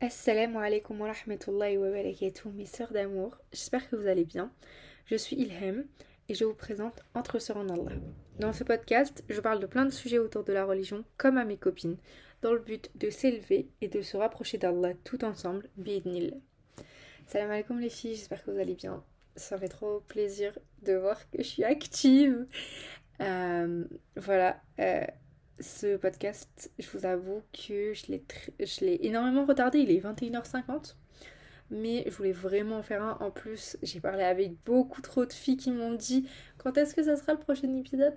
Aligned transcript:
Assalamu 0.00 0.58
alaikum 0.58 1.00
wa 1.00 1.12
rahmatullahi 1.12 1.78
wa 1.78 1.88
barakatuh, 1.88 2.48
mes 2.50 2.66
sœurs 2.66 2.92
d'amour. 2.92 3.38
J'espère 3.52 3.88
que 3.88 3.96
vous 3.96 4.06
allez 4.06 4.24
bien. 4.24 4.50
Je 5.06 5.14
suis 5.14 5.36
Ilham 5.36 5.84
et 6.28 6.34
je 6.34 6.44
vous 6.44 6.52
présente 6.52 7.00
Entre 7.14 7.38
sœurs 7.38 7.58
en 7.58 7.68
Allah. 7.68 7.92
Dans 8.38 8.52
ce 8.52 8.64
podcast, 8.64 9.24
je 9.28 9.40
parle 9.40 9.60
de 9.60 9.66
plein 9.66 9.86
de 9.86 9.92
sujets 9.92 10.18
autour 10.18 10.44
de 10.44 10.52
la 10.52 10.64
religion, 10.64 11.04
comme 11.16 11.38
à 11.38 11.44
mes 11.44 11.56
copines, 11.56 11.96
dans 12.42 12.52
le 12.52 12.58
but 12.58 12.90
de 12.96 13.08
s'élever 13.08 13.68
et 13.80 13.88
de 13.88 14.02
se 14.02 14.16
rapprocher 14.16 14.58
d'Allah 14.58 14.92
tout 15.04 15.24
ensemble, 15.24 15.70
bi'idnillah. 15.76 16.36
Salam 17.26 17.50
alaikum 17.52 17.78
les 17.78 17.88
filles, 17.88 18.16
j'espère 18.16 18.44
que 18.44 18.50
vous 18.50 18.58
allez 18.58 18.74
bien. 18.74 19.02
Ça 19.36 19.56
fait 19.56 19.68
trop 19.68 20.00
plaisir 20.00 20.58
de 20.82 20.94
voir 20.94 21.18
que 21.30 21.38
je 21.38 21.48
suis 21.48 21.64
active. 21.64 22.46
Euh, 23.20 23.84
voilà. 24.16 24.60
Euh, 24.80 25.06
ce 25.60 25.96
podcast, 25.96 26.70
je 26.78 26.86
vous 26.92 27.06
avoue 27.06 27.42
que 27.52 27.94
je 27.94 28.80
l'ai, 28.80 29.06
énormément 29.06 29.44
retardé, 29.44 29.78
il 29.78 29.90
est 29.90 30.00
21h50. 30.00 30.96
Mais 31.70 32.04
je 32.06 32.10
voulais 32.10 32.32
vraiment 32.32 32.76
en 32.76 32.82
faire 32.82 33.02
un. 33.02 33.16
En 33.20 33.30
plus, 33.30 33.78
j'ai 33.82 33.98
parlé 33.98 34.22
avec 34.22 34.52
beaucoup 34.64 35.00
trop 35.00 35.24
de 35.24 35.32
filles 35.32 35.56
qui 35.56 35.70
m'ont 35.70 35.94
dit 35.94 36.28
quand 36.58 36.76
est-ce 36.76 36.94
que 36.94 37.02
ça 37.02 37.16
sera 37.16 37.32
le 37.32 37.38
prochain 37.38 37.74
épisode? 37.74 38.14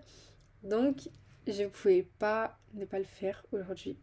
Donc, 0.64 1.10
je 1.48 1.64
ne 1.64 1.68
pouvais 1.70 2.08
pas 2.20 2.58
ne 2.74 2.86
pas 2.86 3.00
le 3.00 3.06
faire 3.06 3.46
aujourd'hui. 3.52 3.98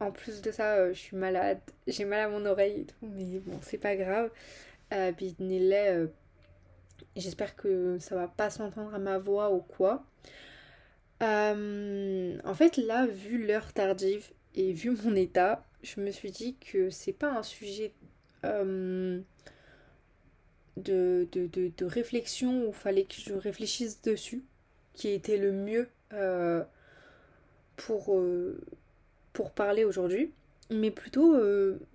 En 0.00 0.10
plus 0.10 0.42
de 0.42 0.50
ça, 0.50 0.74
euh, 0.74 0.92
je 0.92 0.98
suis 0.98 1.16
malade, 1.16 1.60
j'ai 1.86 2.04
mal 2.04 2.20
à 2.20 2.28
mon 2.28 2.44
oreille 2.46 2.80
et 2.80 2.84
tout, 2.84 3.06
mais 3.06 3.38
bon, 3.38 3.58
c'est 3.62 3.78
pas 3.78 3.94
grave. 3.96 4.30
Euh, 4.92 5.12
euh, 5.20 6.06
j'espère 7.16 7.56
que 7.56 7.98
ça 8.00 8.16
va 8.16 8.28
pas 8.28 8.50
s'entendre 8.50 8.94
à 8.94 8.98
ma 8.98 9.18
voix 9.18 9.52
ou 9.52 9.60
quoi. 9.60 10.04
Euh, 11.24 12.38
en 12.44 12.54
fait, 12.54 12.76
là, 12.76 13.06
vu 13.06 13.46
l'heure 13.46 13.72
tardive 13.72 14.30
et 14.54 14.72
vu 14.72 14.90
mon 14.90 15.16
état, 15.16 15.64
je 15.82 16.00
me 16.00 16.10
suis 16.10 16.30
dit 16.30 16.56
que 16.56 16.90
c'est 16.90 17.12
pas 17.12 17.30
un 17.30 17.42
sujet 17.42 17.92
euh, 18.44 19.20
de, 20.76 21.26
de, 21.32 21.84
réflexion 21.84 22.64
où 22.64 22.68
il 22.68 22.74
fallait 22.74 23.04
que 23.04 23.14
je 23.14 23.32
réfléchisse 23.32 24.02
dessus, 24.02 24.44
qui 24.92 25.08
était 25.08 25.38
le 25.38 25.52
mieux 25.52 25.88
euh, 26.12 26.62
pour, 27.76 28.20
pour 29.32 29.50
parler 29.52 29.84
aujourd'hui, 29.84 30.30
mais 30.70 30.90
plutôt 30.90 31.34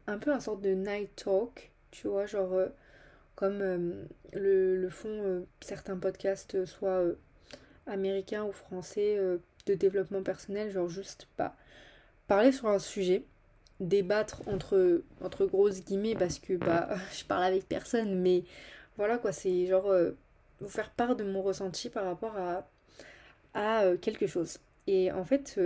un 0.08 0.17
peu 0.17 0.31
un 0.31 0.39
sorte 0.39 0.61
de 0.61 0.71
night 0.71 1.16
talk, 1.16 1.71
tu 1.91 2.08
vois, 2.08 2.25
genre 2.25 2.59
comme 3.36 4.08
le, 4.33 4.89
font 4.89 5.45
certains 5.61 5.97
podcasts, 5.97 6.66
soit 6.66 7.03
américain 7.89 8.43
ou 8.43 8.51
français 8.51 9.15
euh, 9.17 9.37
de 9.65 9.73
développement 9.73 10.23
personnel, 10.23 10.71
genre 10.71 10.87
juste 10.87 11.27
pas 11.37 11.55
parler 12.27 12.51
sur 12.51 12.67
un 12.67 12.79
sujet, 12.79 13.23
débattre 13.79 14.41
entre, 14.47 15.03
entre 15.21 15.45
grosses 15.45 15.83
guillemets 15.83 16.15
parce 16.15 16.39
que 16.39 16.53
bah 16.53 16.89
je 17.17 17.23
parle 17.25 17.43
avec 17.43 17.67
personne, 17.67 18.19
mais 18.21 18.43
voilà 18.97 19.17
quoi, 19.17 19.31
c'est 19.31 19.65
genre 19.67 19.87
euh, 19.87 20.11
vous 20.59 20.69
faire 20.69 20.91
part 20.91 21.15
de 21.15 21.23
mon 21.23 21.41
ressenti 21.41 21.89
par 21.89 22.05
rapport 22.05 22.35
à, 22.37 22.67
à 23.53 23.83
euh, 23.83 23.97
quelque 23.97 24.27
chose. 24.27 24.59
Et 24.87 25.11
en 25.11 25.23
fait, 25.23 25.59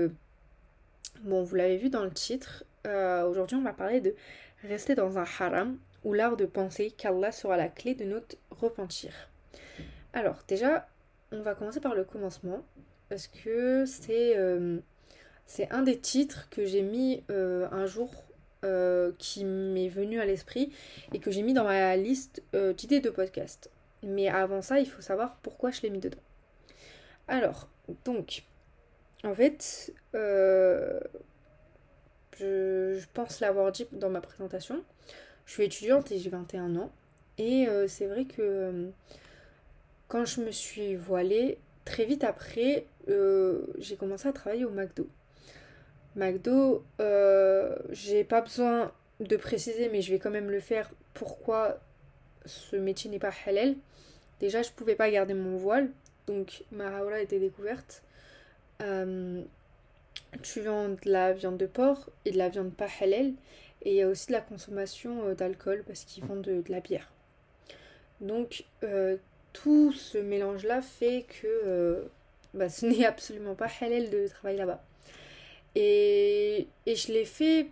bon, 1.21 1.43
vous 1.43 1.55
l'avez 1.55 1.77
vu 1.77 1.89
dans 1.89 2.03
le 2.03 2.11
titre, 2.11 2.65
aujourd'hui 2.85 3.55
on 3.55 3.61
va 3.61 3.71
parler 3.71 4.02
de 4.02 4.13
rester 4.63 4.95
dans 4.95 5.17
un 5.17 5.23
haram 5.39 5.77
ou 6.03 6.13
l'art 6.13 6.35
de 6.35 6.45
penser 6.45 6.91
qu'Allah 6.91 7.31
sera 7.31 7.55
la 7.55 7.69
clé 7.69 7.95
de 7.95 8.03
notre 8.03 8.35
repentir. 8.52 9.13
Alors 10.13 10.39
déjà, 10.47 10.87
on 11.34 11.42
va 11.42 11.56
commencer 11.56 11.80
par 11.80 11.95
le 11.95 12.03
commencement 12.03 12.64
parce 13.09 13.28
que 13.28 13.86
c'est 13.86 14.38
euh, 14.38 14.80
un 15.70 15.81
des 15.84 16.00
titres 16.00 16.48
que 16.50 16.66
j'ai 16.66 16.81
mis 16.81 17.23
euh, 17.30 17.67
un 17.72 17.86
jour 17.86 18.12
euh, 18.64 19.12
qui 19.17 19.44
m'est 19.44 19.89
venu 19.89 20.20
à 20.20 20.26
l'esprit 20.26 20.72
et 21.11 21.20
que 21.20 21.31
j'ai 21.31 21.42
mis 21.42 21.54
dans 21.54 21.64
ma 21.64 21.95
liste 21.95 22.44
d'idées 22.78 23.00
de 23.02 23.09
podcast. 23.09 23.70
Mais 24.04 24.28
avant 24.28 24.61
ça, 24.61 24.80
il 24.80 24.88
faut 24.88 25.02
savoir 25.02 25.38
pourquoi 25.42 25.72
je 25.72 25.81
l'ai 25.81 25.89
mis 25.89 26.00
dedans. 26.00 26.22
Alors, 27.27 27.67
donc, 28.04 28.43
en 29.23 29.33
fait, 29.33 29.93
je, 30.14 30.99
pense 33.14 33.39
l'avoir 33.39 33.72
dit 33.72 33.88
dans 33.92 34.10
ma 34.10 34.22
présentation. 34.22 34.83
Je 35.45 35.54
suis 35.54 35.64
étudiante 35.64 36.11
et 36.11 36.20
j'ai 36.20 36.30
21 36.30 36.76
ans. 36.76 36.92
Et 37.38 37.67
c'est 37.88 38.08
vrai 38.08 38.26
que 38.26 38.92
quand 40.13 40.25
je 40.25 40.41
me 40.41 40.51
suis 40.51 40.95
voilée, 40.95 41.57
très 41.85 42.05
vite 42.05 42.23
après, 42.23 42.85
euh, 43.09 43.65
j'ai 43.79 43.95
commencé 43.95 44.27
à 44.27 44.31
travailler 44.31 44.63
au 44.63 44.69
McDo. 44.69 45.07
McDo, 46.15 46.85
euh, 47.01 47.75
j'ai 47.89 48.23
pas 48.23 48.41
besoin 48.41 48.91
de 49.19 49.35
préciser, 49.37 49.89
mais 49.89 50.03
je 50.03 50.13
vais 50.13 50.19
quand 50.19 50.29
même 50.29 50.51
le 50.51 50.59
faire. 50.59 50.91
Pourquoi 51.15 51.79
ce 52.45 52.75
métier 52.75 53.09
n'est 53.09 53.17
pas 53.17 53.33
halal 53.47 53.75
Déjà, 54.39 54.61
je 54.61 54.69
pouvais 54.69 54.93
pas 54.93 55.09
garder 55.09 55.33
mon 55.33 55.57
voile, 55.57 55.89
donc 56.27 56.63
ma 56.71 56.95
haoula 56.95 57.19
était 57.19 57.39
découverte. 57.39 58.03
Euh, 58.83 59.41
tu 60.43 60.61
vends 60.61 60.89
de 60.89 61.09
la 61.09 61.33
viande 61.33 61.57
de 61.57 61.65
porc 61.65 62.11
et 62.25 62.31
de 62.31 62.37
la 62.37 62.49
viande 62.49 62.71
pas 62.71 62.87
halal, 63.01 63.33
et 63.81 63.93
il 63.93 63.95
y 63.95 64.03
a 64.03 64.07
aussi 64.07 64.27
de 64.27 64.33
la 64.33 64.41
consommation 64.41 65.33
d'alcool 65.33 65.83
parce 65.87 66.03
qu'ils 66.03 66.23
vendent 66.23 66.43
de, 66.43 66.61
de, 66.61 66.71
la 66.71 66.81
bière. 66.81 67.11
Donc, 68.21 68.65
tout 69.53 69.93
ce 69.93 70.17
mélange-là 70.17 70.81
fait 70.81 71.25
que 71.41 71.47
euh, 71.47 72.03
bah, 72.53 72.69
ce 72.69 72.86
n'est 72.87 73.05
absolument 73.05 73.55
pas 73.55 73.69
halal 73.81 74.09
de 74.09 74.27
travailler 74.27 74.59
là-bas. 74.59 74.83
Et, 75.75 76.67
et 76.86 76.95
je 76.95 77.11
l'ai 77.11 77.25
fait 77.25 77.67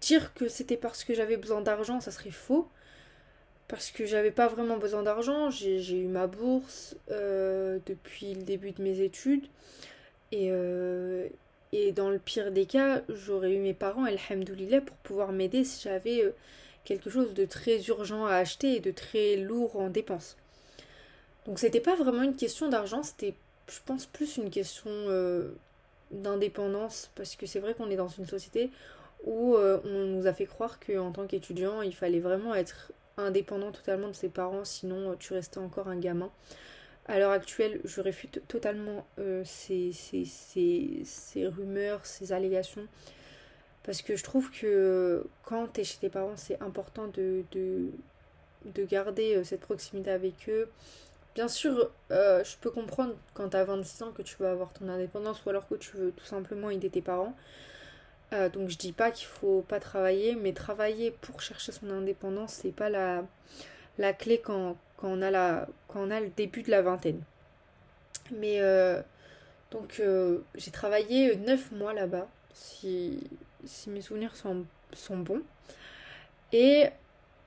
dire 0.00 0.34
que 0.34 0.48
c'était 0.48 0.76
parce 0.76 1.04
que 1.04 1.14
j'avais 1.14 1.36
besoin 1.36 1.60
d'argent, 1.60 2.00
ça 2.00 2.10
serait 2.10 2.30
faux. 2.30 2.68
Parce 3.68 3.90
que 3.90 4.06
j'avais 4.06 4.30
pas 4.30 4.46
vraiment 4.46 4.76
besoin 4.76 5.02
d'argent. 5.02 5.50
J'ai 5.50 5.98
eu 5.98 6.06
ma 6.06 6.28
bourse 6.28 6.96
euh, 7.10 7.78
depuis 7.86 8.34
le 8.34 8.42
début 8.42 8.70
de 8.70 8.82
mes 8.82 9.00
études. 9.00 9.46
Et, 10.30 10.48
euh, 10.50 11.28
et 11.72 11.90
dans 11.90 12.08
le 12.08 12.20
pire 12.20 12.52
des 12.52 12.66
cas, 12.66 13.02
j'aurais 13.08 13.52
eu 13.52 13.58
mes 13.58 13.74
parents, 13.74 14.04
alhamdoulilah, 14.04 14.82
pour 14.82 14.96
pouvoir 14.98 15.32
m'aider 15.32 15.64
si 15.64 15.82
j'avais 15.82 16.32
quelque 16.86 17.10
chose 17.10 17.34
de 17.34 17.44
très 17.44 17.82
urgent 17.86 18.24
à 18.24 18.36
acheter 18.36 18.76
et 18.76 18.80
de 18.80 18.90
très 18.90 19.36
lourd 19.36 19.76
en 19.76 19.90
dépenses. 19.90 20.36
Donc 21.46 21.58
c'était 21.58 21.80
pas 21.80 21.94
vraiment 21.94 22.22
une 22.22 22.36
question 22.36 22.68
d'argent, 22.68 23.02
c'était 23.02 23.34
je 23.68 23.78
pense 23.84 24.06
plus 24.06 24.36
une 24.36 24.50
question 24.50 24.90
euh, 24.90 25.50
d'indépendance 26.10 27.10
parce 27.14 27.36
que 27.36 27.46
c'est 27.46 27.60
vrai 27.60 27.74
qu'on 27.74 27.90
est 27.90 27.96
dans 27.96 28.08
une 28.08 28.26
société 28.26 28.70
où 29.24 29.54
euh, 29.54 29.80
on 29.84 30.06
nous 30.06 30.26
a 30.26 30.32
fait 30.32 30.46
croire 30.46 30.78
qu'en 30.78 31.10
tant 31.10 31.26
qu'étudiant 31.26 31.82
il 31.82 31.94
fallait 31.94 32.20
vraiment 32.20 32.54
être 32.54 32.92
indépendant 33.16 33.72
totalement 33.72 34.08
de 34.08 34.14
ses 34.14 34.28
parents 34.28 34.64
sinon 34.64 35.12
euh, 35.12 35.14
tu 35.18 35.32
restais 35.32 35.58
encore 35.58 35.88
un 35.88 35.96
gamin. 35.96 36.30
À 37.08 37.20
l'heure 37.20 37.30
actuelle, 37.30 37.80
je 37.84 38.00
réfute 38.00 38.42
totalement 38.48 39.06
ces, 39.44 39.92
ces, 39.92 40.24
ces, 40.24 41.46
rumeurs, 41.46 42.04
ces 42.04 42.32
allégations. 42.32 42.84
Parce 43.86 44.02
que 44.02 44.16
je 44.16 44.24
trouve 44.24 44.50
que 44.50 45.24
quand 45.44 45.68
tu 45.72 45.80
es 45.80 45.84
chez 45.84 45.98
tes 45.98 46.08
parents, 46.08 46.36
c'est 46.36 46.60
important 46.60 47.06
de, 47.06 47.44
de, 47.52 48.84
garder 48.84 49.36
euh, 49.36 49.44
cette 49.44 49.60
proximité 49.60 50.10
avec 50.10 50.48
eux. 50.48 50.68
Bien 51.36 51.46
sûr, 51.46 51.90
euh, 52.10 52.42
je 52.42 52.56
peux 52.56 52.70
comprendre 52.70 53.14
quand 53.34 53.50
tu 53.50 53.56
as 53.56 53.64
26 53.64 54.02
ans 54.02 54.10
que 54.10 54.22
tu 54.22 54.34
veux 54.40 54.48
avoir 54.48 54.72
ton 54.72 54.88
indépendance 54.88 55.44
ou 55.44 55.50
alors 55.50 55.68
que 55.68 55.76
tu 55.76 55.96
veux 55.96 56.10
tout 56.10 56.24
simplement 56.24 56.68
aider 56.68 56.90
tes 56.90 57.00
parents. 57.00 57.36
Euh, 58.32 58.48
donc 58.48 58.70
je 58.70 58.76
dis 58.76 58.92
pas 58.92 59.12
qu'il 59.12 59.28
faut 59.28 59.60
pas 59.68 59.78
travailler, 59.78 60.34
mais 60.34 60.52
travailler 60.52 61.12
pour 61.12 61.40
chercher 61.40 61.70
son 61.70 61.88
indépendance, 61.90 62.54
c'est 62.54 62.74
pas 62.74 62.90
la, 62.90 63.22
la 63.98 64.12
clé 64.12 64.40
quand, 64.44 64.76
on 65.04 65.22
a 65.22 65.30
la, 65.30 65.68
quand 65.86 66.00
on 66.00 66.10
a 66.10 66.18
le 66.18 66.30
début 66.30 66.64
de 66.64 66.72
la 66.72 66.82
vingtaine. 66.82 67.20
Mais 68.32 68.60
donc 69.70 70.02
j'ai 70.56 70.70
travaillé 70.72 71.36
9 71.36 71.70
mois 71.70 71.92
là-bas. 71.92 72.26
Si, 72.52 73.20
si 73.66 73.90
mes 73.90 74.00
souvenirs 74.00 74.34
sont, 74.36 74.64
bons. 75.10 75.42
Et 76.52 76.86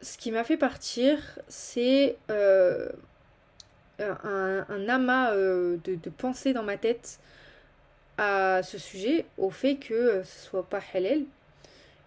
ce 0.02 0.18
qui 0.18 0.32
m'a 0.32 0.44
fait 0.44 0.58
partir, 0.58 1.40
c'est 1.48 2.18
euh, 2.30 2.90
un, 4.00 4.90
amas 4.90 5.34
euh, 5.34 5.78
de, 5.84 6.10
pensées 6.10 6.54
dans 6.54 6.64
ma 6.64 6.78
tête 6.78 7.20
à 8.18 8.62
ce 8.64 8.78
sujet, 8.78 9.26
au 9.38 9.50
fait 9.50 9.78
que 9.78 10.24
ce 10.24 10.46
soit 10.46 10.68
pas 10.68 10.82
halal 10.94 11.24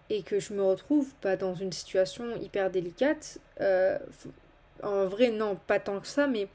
et 0.09 0.21
que 0.21 0.39
je 0.39 0.53
me 0.53 0.61
retrouve 0.61 1.11
dans 1.39 1.55
une 1.55 1.71
situation 1.71 2.35
hyper 2.37 2.69
délicate. 2.69 3.39
Euh, 3.61 3.97
en 4.83 5.05
vrai, 5.05 5.31
non, 5.31 5.55
pas 5.67 5.79
tant 5.79 5.99
que 5.99 6.07
ça, 6.07 6.27
mais 6.27 6.47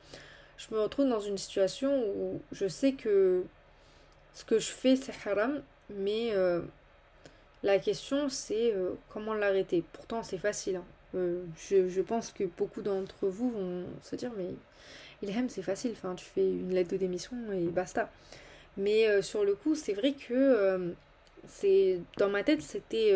je 0.59 0.73
me 0.75 0.81
retrouve 0.81 1.09
dans 1.09 1.21
une 1.21 1.38
situation 1.38 2.05
où 2.17 2.41
je 2.53 2.69
sais 2.69 2.93
que 2.93 3.44
ce 4.35 4.44
que 4.44 4.59
je 4.59 4.69
fais 4.69 4.94
c'est 4.94 5.12
haram, 5.27 5.62
mais 5.91 6.33
la 7.63 7.79
question, 7.79 8.29
c'est 8.29 8.73
euh, 8.73 8.93
comment 9.09 9.35
l'arrêter? 9.35 9.83
Pourtant, 9.93 10.23
c'est 10.23 10.39
facile. 10.39 10.77
Hein. 10.77 10.85
Euh, 11.15 11.43
je, 11.57 12.01
pense 12.03 12.33
que 12.33 12.45
beaucoup 12.45 12.83
d'entre 12.83 13.27
vous 13.27 13.51
vont 13.51 13.85
se 14.03 14.15
dire, 14.17 14.31
mais 14.37 14.51
Ilham, 15.23 15.49
c'est 15.49 15.63
facile. 15.63 15.95
Tu 16.17 16.25
fais 16.25 16.47
une 16.47 16.73
lettre 16.73 16.91
de 16.91 16.97
démission 16.97 17.37
et 17.53 17.67
basta. 17.67 18.11
Mais 18.77 19.09
euh, 19.09 19.23
sur 19.23 19.45
le 19.45 19.55
coup, 19.55 19.75
c'est 19.75 19.95
vrai 19.95 20.13
que 20.13 20.95
c'est 21.49 22.01
dans 22.19 22.29
ma 22.29 22.43
tête, 22.45 22.63
c'était 22.63 23.13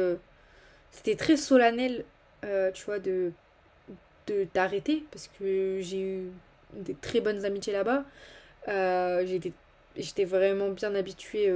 c'était 0.90 1.16
très 1.16 1.36
solennel, 1.36 2.04
tu 2.74 2.84
vois, 2.84 2.98
de 2.98 3.32
d'arrêter 4.54 5.04
parce 5.10 5.28
que 5.38 5.78
j'ai 5.80 6.00
eu 6.00 6.30
des 6.74 6.94
très 6.94 7.20
bonnes 7.20 7.44
amitiés 7.44 7.72
là-bas. 7.72 8.04
J'étais 9.96 10.24
vraiment 10.24 10.70
bien 10.70 10.94
habituée 10.94 11.52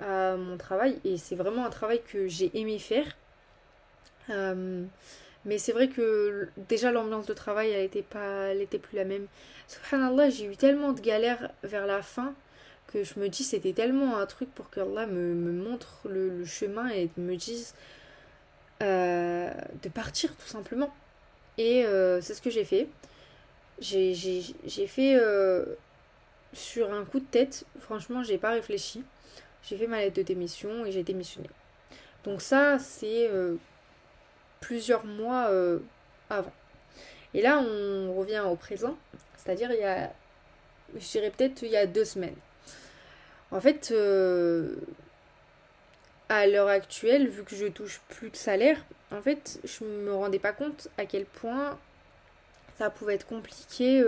à 0.00 0.36
mon 0.36 0.56
travail 0.56 0.98
et 1.04 1.16
c'est 1.16 1.34
vraiment 1.34 1.64
un 1.64 1.70
travail 1.70 2.00
que 2.02 2.26
j'ai 2.26 2.50
aimé 2.54 2.78
faire. 2.78 3.16
Euh, 4.30 4.84
mais 5.44 5.58
c'est 5.58 5.72
vrai 5.72 5.88
que 5.88 6.48
déjà 6.68 6.92
l'ambiance 6.92 7.26
de 7.26 7.32
travail 7.32 7.70
elle 7.70 7.84
était 7.84 8.02
pas 8.02 8.48
elle 8.48 8.62
était 8.62 8.78
plus 8.78 8.96
la 8.96 9.04
même. 9.04 9.26
Subhanallah, 9.68 10.30
j'ai 10.30 10.46
eu 10.46 10.56
tellement 10.56 10.92
de 10.92 11.00
galères 11.00 11.50
vers 11.62 11.86
la 11.86 12.02
fin 12.02 12.34
que 12.88 13.04
je 13.04 13.18
me 13.20 13.28
dis 13.28 13.44
c'était 13.44 13.72
tellement 13.72 14.18
un 14.18 14.26
truc 14.26 14.50
pour 14.54 14.70
que 14.70 14.80
Allah 14.80 15.06
me, 15.06 15.34
montre 15.52 16.08
le, 16.08 16.44
chemin 16.44 16.88
et 16.88 17.08
me 17.16 17.36
dise 17.36 17.74
euh, 18.82 19.50
de 19.82 19.88
partir 19.88 20.34
tout 20.36 20.48
simplement. 20.48 20.92
Et 21.58 21.84
euh, 21.84 22.20
c'est 22.20 22.34
ce 22.34 22.42
que 22.42 22.50
j'ai 22.50 22.64
fait. 22.64 22.88
J'ai 23.80 24.14
fait 24.86 25.18
sur 26.52 26.92
un 26.92 27.04
coup 27.04 27.20
de 27.20 27.24
tête, 27.24 27.64
franchement 27.80 28.22
j'ai 28.22 28.36
pas 28.38 28.50
réfléchi 28.50 29.04
j'ai 29.62 29.76
fait 29.76 29.86
ma 29.86 29.98
lettre 29.98 30.16
de 30.16 30.22
démission 30.22 30.84
et 30.84 30.92
j'ai 30.92 31.02
démissionné. 31.02 31.48
Donc 32.24 32.42
ça, 32.42 32.78
c'est 32.78 33.28
euh, 33.28 33.56
plusieurs 34.60 35.04
mois 35.04 35.48
euh, 35.50 35.78
avant. 36.28 36.52
Et 37.34 37.42
là, 37.42 37.58
on 37.58 38.14
revient 38.14 38.40
au 38.40 38.56
présent, 38.56 38.96
c'est-à-dire 39.36 39.70
il 39.72 39.80
y 39.80 39.84
a, 39.84 40.12
je 40.94 41.06
dirais 41.10 41.30
peut-être 41.30 41.62
il 41.62 41.70
y 41.70 41.76
a 41.76 41.86
deux 41.86 42.04
semaines. 42.04 42.36
En 43.52 43.60
fait, 43.60 43.90
euh, 43.92 44.76
à 46.28 46.46
l'heure 46.46 46.68
actuelle, 46.68 47.28
vu 47.28 47.44
que 47.44 47.54
je 47.56 47.66
touche 47.66 48.00
plus 48.08 48.30
de 48.30 48.36
salaire, 48.36 48.84
en 49.12 49.22
fait, 49.22 49.60
je 49.64 49.84
me 49.84 50.12
rendais 50.14 50.38
pas 50.38 50.52
compte 50.52 50.88
à 50.98 51.06
quel 51.06 51.24
point 51.24 51.78
ça 52.78 52.90
pouvait 52.90 53.14
être 53.14 53.26
compliqué 53.26 54.02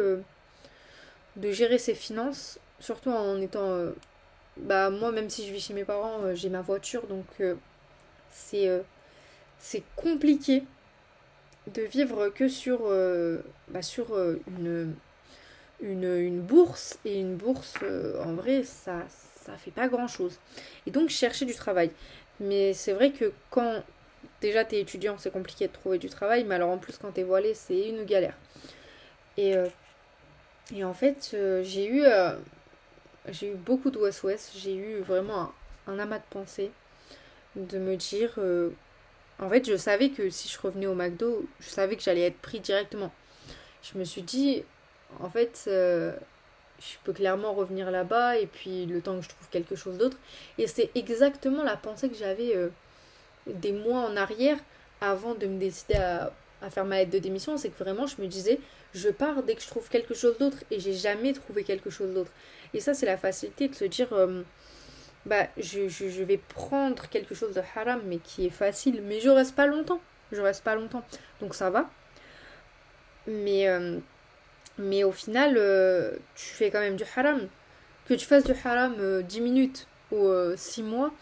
de 1.36 1.52
gérer 1.52 1.78
ses 1.78 1.94
finances, 1.94 2.58
surtout 2.78 3.10
en 3.10 3.40
étant 3.40 3.92
bah 4.56 4.90
moi 4.90 5.12
même 5.12 5.30
si 5.30 5.46
je 5.46 5.52
vis 5.52 5.60
chez 5.60 5.74
mes 5.74 5.84
parents, 5.84 6.20
euh, 6.22 6.34
j'ai 6.34 6.48
ma 6.48 6.60
voiture 6.62 7.06
donc 7.06 7.26
euh, 7.40 7.54
c'est 8.30 8.68
euh, 8.68 8.82
c'est 9.58 9.82
compliqué 9.96 10.64
de 11.74 11.82
vivre 11.82 12.28
que 12.28 12.48
sur 12.48 12.90
bah, 13.68 13.82
sur 13.82 14.18
une, 14.48 14.94
une, 15.80 16.04
une 16.04 16.40
bourse 16.40 16.98
et 17.04 17.20
une 17.20 17.36
bourse 17.36 17.76
en 18.24 18.34
vrai 18.34 18.64
ça 18.64 19.06
ça 19.08 19.56
fait 19.56 19.70
pas 19.70 19.88
grand 19.88 20.08
chose. 20.08 20.38
Et 20.86 20.90
donc 20.90 21.08
chercher 21.10 21.44
du 21.44 21.54
travail. 21.54 21.90
Mais 22.40 22.72
c'est 22.74 22.92
vrai 22.92 23.12
que 23.12 23.32
quand 23.50 23.82
déjà 24.40 24.64
t'es 24.64 24.80
étudiant, 24.80 25.16
c'est 25.18 25.32
compliqué 25.32 25.68
de 25.68 25.72
trouver 25.72 25.98
du 25.98 26.08
travail, 26.08 26.44
mais 26.44 26.56
alors 26.56 26.70
en 26.70 26.78
plus 26.78 26.98
quand 26.98 27.12
t'es 27.12 27.22
voilé, 27.22 27.54
c'est 27.54 27.88
une 27.88 28.04
galère. 28.04 28.36
Et, 29.36 29.54
et 30.74 30.84
en 30.84 30.94
fait, 30.94 31.36
j'ai 31.62 31.86
eu 31.86 32.04
j'ai 33.28 33.52
eu 33.52 33.54
beaucoup 33.54 33.90
de 33.90 33.98
OSOS, 33.98 34.52
j'ai 34.56 34.74
eu 34.74 35.00
vraiment 35.00 35.52
un, 35.86 35.98
amas 35.98 36.18
de 36.18 36.24
pensées 36.30 36.70
de 37.56 37.78
me 37.78 37.96
dire 37.96 38.34
euh, 38.38 38.70
en 39.38 39.48
fait 39.48 39.66
je 39.66 39.76
savais 39.76 40.10
que 40.10 40.30
si 40.30 40.48
je 40.48 40.58
revenais 40.60 40.86
au 40.86 40.94
McDo 40.94 41.46
je 41.60 41.68
savais 41.68 41.96
que 41.96 42.02
j'allais 42.02 42.22
être 42.26 42.38
pris 42.38 42.60
directement. 42.60 43.12
Je 43.82 43.98
me 43.98 44.04
suis 44.04 44.22
dit 44.22 44.64
en 45.20 45.30
fait 45.30 45.64
euh, 45.66 46.12
je 46.80 46.96
peux 47.04 47.12
clairement 47.12 47.52
revenir 47.52 47.90
là-bas 47.90 48.38
et 48.38 48.46
puis 48.46 48.86
le 48.86 49.00
temps 49.00 49.16
que 49.16 49.22
je 49.22 49.28
trouve 49.28 49.48
quelque 49.50 49.76
chose 49.76 49.98
d'autre. 49.98 50.16
Et 50.58 50.66
c'est 50.66 50.90
exactement 50.94 51.62
la 51.62 51.76
pensée 51.76 52.08
que 52.08 52.16
j'avais 52.16 52.56
euh, 52.56 52.68
des 53.46 53.72
mois 53.72 54.00
en 54.00 54.16
arrière 54.16 54.58
avant 55.00 55.34
de 55.34 55.46
me 55.46 55.58
décider 55.58 55.94
à, 55.94 56.32
à 56.62 56.70
faire 56.70 56.84
ma 56.84 56.98
lettre 56.98 57.10
de 57.10 57.18
démission 57.18 57.56
c'est 57.56 57.68
que 57.68 57.82
vraiment 57.82 58.06
je 58.06 58.20
me 58.20 58.26
disais 58.26 58.60
je 58.94 59.08
pars 59.08 59.42
dès 59.42 59.54
que 59.54 59.62
je 59.62 59.68
trouve 59.68 59.88
quelque 59.88 60.14
chose 60.14 60.38
d'autre 60.38 60.58
et 60.70 60.80
j'ai 60.80 60.94
jamais 60.94 61.32
trouvé 61.32 61.64
quelque 61.64 61.90
chose 61.90 62.14
d'autre 62.14 62.30
et 62.74 62.80
ça, 62.80 62.94
c'est 62.94 63.06
la 63.06 63.16
facilité 63.16 63.68
de 63.68 63.74
se 63.74 63.84
dire, 63.84 64.12
euh, 64.12 64.42
bah, 65.26 65.48
je, 65.56 66.22
vais 66.22 66.38
prendre 66.38 67.08
quelque 67.08 67.34
chose 67.34 67.54
de 67.54 67.62
haram, 67.74 68.00
mais 68.06 68.18
qui 68.18 68.46
est 68.46 68.50
facile, 68.50 69.02
mais 69.02 69.20
je 69.20 69.28
reste 69.28 69.54
pas 69.54 69.66
longtemps. 69.66 70.00
Je 70.32 70.40
reste 70.40 70.64
pas 70.64 70.74
longtemps. 70.74 71.04
Donc 71.40 71.54
ça 71.54 71.70
va. 71.70 71.90
Mais, 73.26 73.68
euh, 73.68 73.98
mais 74.78 75.04
au 75.04 75.12
final, 75.12 75.56
euh, 75.58 76.16
tu 76.34 76.46
fais 76.46 76.70
quand 76.70 76.80
même 76.80 76.96
du 76.96 77.04
haram. 77.16 77.48
Que 78.06 78.14
tu 78.14 78.26
fasses 78.26 78.44
du 78.44 78.52
haram 78.64 79.22
10 79.22 79.40
minutes 79.40 79.86
ou 80.10 80.28
6 80.56 80.82
mois, 80.82 81.12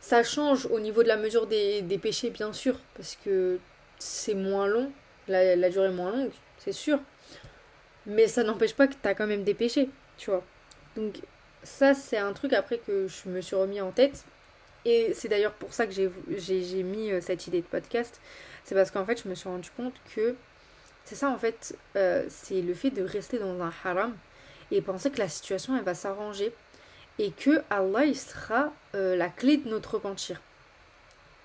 ça 0.00 0.22
change 0.22 0.66
au 0.66 0.80
niveau 0.80 1.02
de 1.02 1.08
la 1.08 1.16
mesure 1.16 1.46
des, 1.46 1.82
des 1.82 1.98
péchés, 1.98 2.30
bien 2.30 2.52
sûr, 2.52 2.78
parce 2.94 3.18
que 3.24 3.58
c'est 4.02 4.34
moins 4.34 4.66
long, 4.66 4.90
la, 5.28 5.70
durée 5.70 5.86
est 5.86 5.90
moins 5.90 6.10
longue, 6.10 6.32
c'est 6.58 6.72
sûr. 6.72 6.98
Mais 8.06 8.26
ça 8.26 8.42
n'empêche 8.42 8.74
pas 8.74 8.88
que 8.88 8.94
tu 9.00 9.08
as 9.08 9.14
quand 9.14 9.26
même 9.26 9.44
des 9.44 9.54
péchés 9.54 9.88
tu 10.22 10.30
vois. 10.30 10.44
Donc 10.96 11.20
ça, 11.62 11.94
c'est 11.94 12.18
un 12.18 12.32
truc 12.32 12.52
après 12.52 12.78
que 12.78 13.08
je 13.08 13.28
me 13.28 13.40
suis 13.40 13.56
remis 13.56 13.80
en 13.80 13.90
tête. 13.90 14.24
Et 14.84 15.12
c'est 15.14 15.28
d'ailleurs 15.28 15.52
pour 15.52 15.72
ça 15.72 15.86
que 15.86 15.92
j'ai 15.92 16.82
mis 16.82 17.10
euh, 17.10 17.20
cette 17.20 17.46
idée 17.46 17.60
de 17.60 17.66
podcast. 17.66 18.20
C'est 18.64 18.74
parce 18.74 18.90
qu'en 18.90 19.04
fait, 19.04 19.22
je 19.22 19.28
me 19.28 19.34
suis 19.34 19.48
rendu 19.48 19.70
compte 19.76 19.94
que 20.14 20.34
c'est 21.04 21.14
ça, 21.14 21.28
en 21.28 21.38
fait, 21.38 21.76
euh, 21.96 22.24
c'est 22.28 22.62
le 22.62 22.74
fait 22.74 22.90
de 22.90 23.02
rester 23.02 23.38
dans 23.38 23.60
un 23.60 23.72
haram 23.84 24.16
et 24.70 24.80
penser 24.80 25.10
que 25.10 25.18
la 25.18 25.28
situation, 25.28 25.76
elle 25.76 25.84
va 25.84 25.94
s'arranger 25.94 26.52
et 27.18 27.30
que 27.32 27.62
Allah, 27.70 28.04
il 28.04 28.16
sera 28.16 28.72
euh, 28.94 29.16
la 29.16 29.28
clé 29.28 29.56
de 29.56 29.68
notre 29.68 29.94
repentir. 29.94 30.40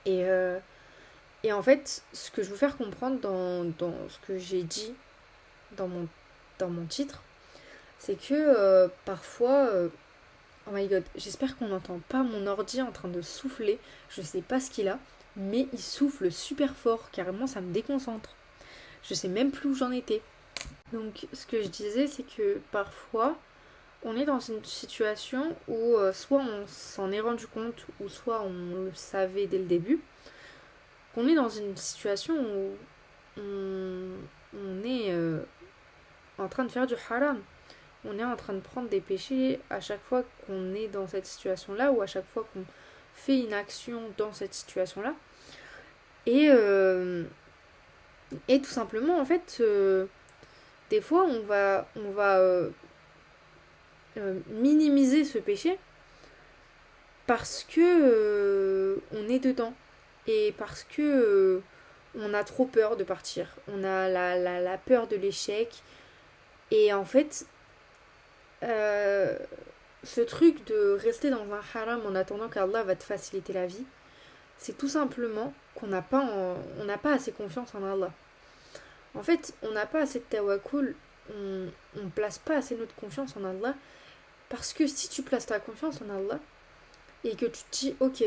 Et, 0.05 0.23
et 1.47 1.53
en 1.53 1.63
fait, 1.63 2.03
ce 2.11 2.29
que 2.29 2.43
je 2.43 2.49
veux 2.49 2.57
faire 2.57 2.75
comprendre 2.75 3.21
dans, 3.21 3.63
ce 4.09 4.19
que 4.27 4.37
j'ai 4.37 4.63
dit 4.63 4.93
dans 5.77 5.87
mon, 5.87 6.85
titre, 6.89 7.23
c'est 7.99 8.19
que 8.19 8.33
euh, 8.33 8.89
parfois. 9.05 9.67
Euh, 9.67 9.87
oh 10.67 10.71
my 10.73 10.89
god, 10.89 11.05
j'espère 11.15 11.57
qu'on 11.57 11.69
n'entend 11.69 12.01
pas 12.09 12.21
mon 12.21 12.47
ordi 12.47 12.81
en 12.81 12.91
train 12.91 13.07
de 13.07 13.21
souffler. 13.21 13.79
Je 14.09 14.21
sais 14.21 14.41
pas 14.41 14.59
ce 14.59 14.69
qu'il 14.69 14.89
a, 14.89 14.99
mais 15.37 15.69
il 15.71 15.79
souffle 15.79 16.33
super 16.33 16.75
fort. 16.75 17.11
Carrément, 17.11 17.47
ça 17.47 17.61
me 17.61 17.71
déconcentre. 17.71 18.35
Je 19.03 19.13
sais 19.13 19.29
même 19.29 19.51
plus 19.51 19.69
où 19.69 19.73
j'en 19.73 19.91
étais. 19.91 20.21
Donc, 20.91 21.27
ce 21.31 21.45
que 21.45 21.61
je 21.61 21.69
disais, 21.69 22.07
c'est 22.07 22.23
que 22.23 22.59
parfois, 22.73 23.37
on 24.03 24.17
est 24.17 24.25
dans 24.25 24.41
une 24.41 24.65
situation 24.65 25.55
où 25.69 25.95
euh, 25.95 26.11
soit 26.11 26.41
on 26.41 26.67
s'en 26.67 27.09
est 27.13 27.21
rendu 27.21 27.47
compte, 27.47 27.85
ou 28.01 28.09
soit 28.09 28.41
on 28.41 28.83
le 28.83 28.91
savait 28.93 29.47
dès 29.47 29.59
le 29.59 29.63
début, 29.63 30.01
qu'on 31.17 31.27
est 31.27 31.33
dans 31.33 31.49
une 31.49 31.75
situation 31.75 32.35
où 32.35 33.41
on, 33.41 34.83
est 34.83 35.11
en 36.37 36.47
train 36.47 36.63
de 36.63 36.71
faire 36.71 36.85
du 36.85 36.93
haram 37.09 37.41
on 38.05 38.17
est 38.19 38.23
en 38.23 38.35
train 38.35 38.53
de 38.53 38.59
prendre 38.59 38.89
des 38.89 39.01
péchés 39.01 39.59
à 39.69 39.79
chaque 39.79 40.03
fois 40.03 40.23
qu'on 40.45 40.73
est 40.73 40.87
dans 40.87 41.07
cette 41.07 41.25
situation-là 41.25 41.91
ou 41.91 42.01
à 42.01 42.07
chaque 42.07 42.27
fois 42.27 42.47
qu'on 42.53 42.63
fait 43.13 43.39
une 43.39 43.53
action 43.53 44.01
dans 44.17 44.31
cette 44.31 44.53
situation-là. 44.53 45.13
Et, 46.25 46.49
euh, 46.49 47.23
et 48.47 48.61
tout 48.61 48.69
simplement, 48.69 49.19
en 49.19 49.25
fait, 49.25 49.57
euh, 49.59 50.05
des 50.89 51.01
fois, 51.01 51.23
on 51.23 51.41
va, 51.41 51.87
on 51.95 52.11
va 52.11 52.37
euh, 52.37 52.69
minimiser 54.47 55.25
ce 55.25 55.39
péché 55.39 55.77
parce 57.25 57.63
que 57.63 59.01
on 59.11 59.27
est 59.27 59.39
dedans 59.39 59.73
et 60.27 60.53
parce 60.57 60.83
que 60.83 61.61
on 62.15 62.33
a 62.33 62.43
trop 62.43 62.65
peur 62.65 62.97
de 62.97 63.03
partir. 63.03 63.47
On 63.67 63.83
a 63.83 64.07
la, 64.09 64.59
la, 64.59 64.77
peur 64.77 65.07
de 65.07 65.15
l'échec. 65.15 65.83
Et 66.71 66.91
en 66.93 67.05
fait, 67.05 67.45
euh, 68.63 69.37
ce 70.03 70.21
truc 70.21 70.65
de 70.65 70.97
rester 71.01 71.29
dans 71.29 71.43
un 71.43 71.61
haram 71.73 72.01
en 72.05 72.15
attendant 72.15 72.49
qu'Allah 72.49 72.83
va 72.83 72.95
te 72.95 73.03
faciliter 73.03 73.53
la 73.53 73.67
vie, 73.67 73.85
c'est 74.57 74.77
tout 74.77 74.87
simplement 74.87 75.53
qu'on 75.75 75.87
n'a 75.87 76.01
pas, 76.01 76.55
pas 77.03 77.13
assez 77.13 77.31
confiance 77.31 77.73
en 77.75 77.83
Allah. 77.83 78.11
En 79.15 79.23
fait, 79.23 79.53
on 79.61 79.71
n'a 79.71 79.85
pas 79.85 80.01
assez 80.01 80.19
de 80.19 80.25
tawakkul, 80.25 80.95
on 81.35 81.69
ne 81.95 82.09
place 82.15 82.39
pas 82.39 82.57
assez 82.57 82.75
notre 82.75 82.95
confiance 82.95 83.35
en 83.37 83.43
Allah, 83.43 83.75
parce 84.49 84.73
que 84.73 84.87
si 84.87 85.09
tu 85.09 85.21
places 85.21 85.45
ta 85.45 85.59
confiance 85.59 86.01
en 86.01 86.09
Allah, 86.09 86.39
et 87.23 87.35
que 87.35 87.45
tu 87.45 87.63
te 87.63 87.77
dis, 87.77 87.95
ok, 87.99 88.23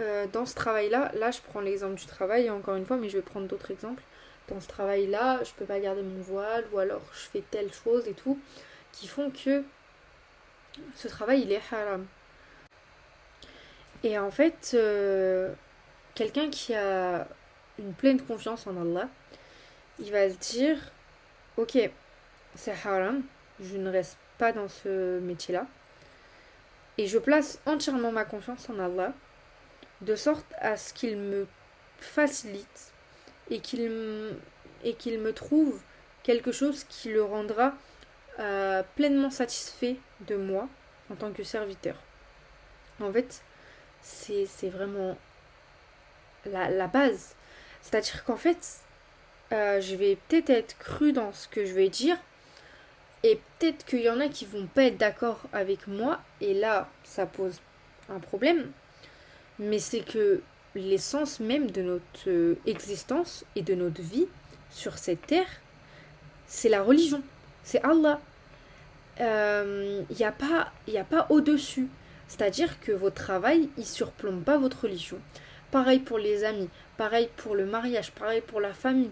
euh, 0.00 0.26
dans 0.32 0.46
ce 0.46 0.54
travail-là, 0.54 1.12
là 1.14 1.30
je 1.30 1.40
prends 1.40 1.60
l'exemple 1.60 1.94
du 1.94 2.06
travail, 2.06 2.50
encore 2.50 2.76
une 2.76 2.86
fois, 2.86 2.96
mais 2.96 3.08
je 3.08 3.18
vais 3.18 3.22
prendre 3.22 3.46
d'autres 3.46 3.70
exemples. 3.70 4.02
Dans 4.48 4.60
ce 4.60 4.68
travail-là, 4.68 5.42
je 5.44 5.52
peux 5.52 5.64
pas 5.64 5.80
garder 5.80 6.02
mon 6.02 6.20
voile, 6.20 6.64
ou 6.72 6.78
alors 6.78 7.02
je 7.12 7.20
fais 7.20 7.42
telle 7.50 7.72
chose 7.72 8.06
et 8.08 8.14
tout 8.14 8.38
qui 8.92 9.08
font 9.08 9.30
que 9.30 9.64
ce 10.96 11.08
travail 11.08 11.42
il 11.42 11.52
est 11.52 11.62
haram. 11.72 12.06
Et 14.02 14.18
en 14.18 14.30
fait, 14.30 14.72
euh, 14.74 15.52
quelqu'un 16.14 16.50
qui 16.50 16.74
a 16.74 17.26
une 17.78 17.94
pleine 17.94 18.20
confiance 18.20 18.66
en 18.66 18.80
Allah, 18.80 19.08
il 19.98 20.12
va 20.12 20.28
se 20.28 20.36
dire 20.36 20.78
Ok, 21.56 21.78
c'est 22.54 22.74
haram, 22.84 23.22
je 23.60 23.76
ne 23.76 23.90
reste 23.90 24.18
pas 24.38 24.52
dans 24.52 24.68
ce 24.68 25.20
métier-là. 25.20 25.66
Et 26.98 27.06
je 27.06 27.18
place 27.18 27.60
entièrement 27.66 28.12
ma 28.12 28.24
confiance 28.24 28.68
en 28.70 28.78
Allah, 28.78 29.12
de 30.00 30.16
sorte 30.16 30.46
à 30.58 30.76
ce 30.76 30.92
qu'il 30.92 31.16
me 31.16 31.46
facilite 31.98 32.92
et 33.50 33.60
qu'il 33.60 34.34
et 34.82 34.94
qu'il 34.94 35.18
me 35.18 35.32
trouve 35.32 35.80
quelque 36.22 36.52
chose 36.52 36.84
qui 36.84 37.10
le 37.10 37.22
rendra 37.22 37.74
euh, 38.38 38.82
pleinement 38.96 39.30
satisfait 39.30 39.96
de 40.26 40.36
moi 40.36 40.68
en 41.10 41.14
tant 41.14 41.32
que 41.32 41.44
serviteur. 41.44 41.96
En 43.00 43.12
fait, 43.12 43.42
c'est 44.02 44.68
vraiment 44.68 45.16
la, 46.44 46.86
base. 46.86 47.34
C'est-à-dire 47.80 48.24
qu'en 48.24 48.36
fait, 48.36 48.80
euh, 49.52 49.80
je 49.80 49.96
vais 49.96 50.16
peut-être 50.28 50.50
être 50.50 50.78
cru 50.78 51.12
dans 51.12 51.32
ce 51.32 51.48
que 51.48 51.64
je 51.64 51.72
vais 51.72 51.88
dire, 51.88 52.16
et 53.22 53.40
peut-être 53.58 53.84
qu'il 53.86 54.02
y 54.02 54.10
en 54.10 54.20
a 54.20 54.28
qui 54.28 54.44
vont 54.44 54.66
pas 54.66 54.84
être 54.84 54.98
d'accord 54.98 55.40
avec 55.52 55.86
moi, 55.86 56.20
et 56.40 56.54
là, 56.54 56.88
ça 57.04 57.26
pose 57.26 57.60
un 58.08 58.18
problème. 58.18 58.70
Mais 59.58 59.78
c'est 59.78 60.00
que 60.00 60.42
l'essence 60.74 61.40
même 61.40 61.70
de 61.70 61.82
notre 61.82 62.28
euh, 62.28 62.56
existence 62.66 63.44
et 63.54 63.62
de 63.62 63.74
notre 63.74 64.02
vie 64.02 64.26
sur 64.70 64.98
cette 64.98 65.26
terre, 65.26 65.46
c'est 66.46 66.68
la 66.68 66.82
religion, 66.82 67.22
c'est 67.62 67.82
Allah. 67.82 68.20
Il 69.18 69.22
euh, 69.22 70.02
n'y 70.18 70.24
a 70.24 70.32
pas, 70.32 70.72
pas 71.08 71.26
au-dessus. 71.30 71.88
C'est-à-dire 72.26 72.80
que 72.80 72.90
votre 72.90 73.14
travail, 73.14 73.68
il 73.76 73.86
surplombe 73.86 74.42
pas 74.42 74.58
votre 74.58 74.82
religion. 74.82 75.18
Pareil 75.70 76.00
pour 76.00 76.18
les 76.18 76.44
amis, 76.44 76.68
pareil 76.96 77.28
pour 77.36 77.54
le 77.54 77.66
mariage, 77.66 78.12
pareil 78.12 78.40
pour 78.40 78.60
la 78.60 78.72
famille. 78.72 79.10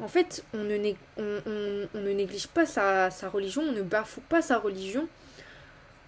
En 0.00 0.08
fait, 0.08 0.44
on 0.54 0.64
ne, 0.64 0.92
on, 1.18 1.98
ne 1.98 2.12
néglige 2.12 2.48
pas 2.48 2.66
sa, 2.66 3.10
sa, 3.10 3.28
religion, 3.28 3.62
on 3.62 3.72
ne 3.72 3.82
bafoue 3.82 4.22
pas 4.22 4.42
sa 4.42 4.58
religion 4.58 5.08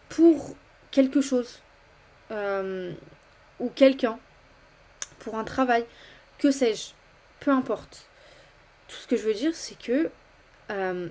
pour 0.09 0.56
quelque 0.90 1.21
chose 1.21 1.61
euh, 2.30 2.92
ou 3.60 3.70
quelqu'un, 3.70 4.18
pour 5.18 5.36
un 5.36 5.44
travail, 5.44 5.84
que 6.38 6.50
sais-je, 6.50 6.92
peu 7.40 7.50
importe. 7.50 8.08
Tout 8.88 8.96
ce 8.96 9.06
que 9.06 9.16
je 9.16 9.22
veux 9.22 9.34
dire, 9.34 9.54
c'est 9.54 9.78
que 9.78 10.10
euh, 10.70 11.08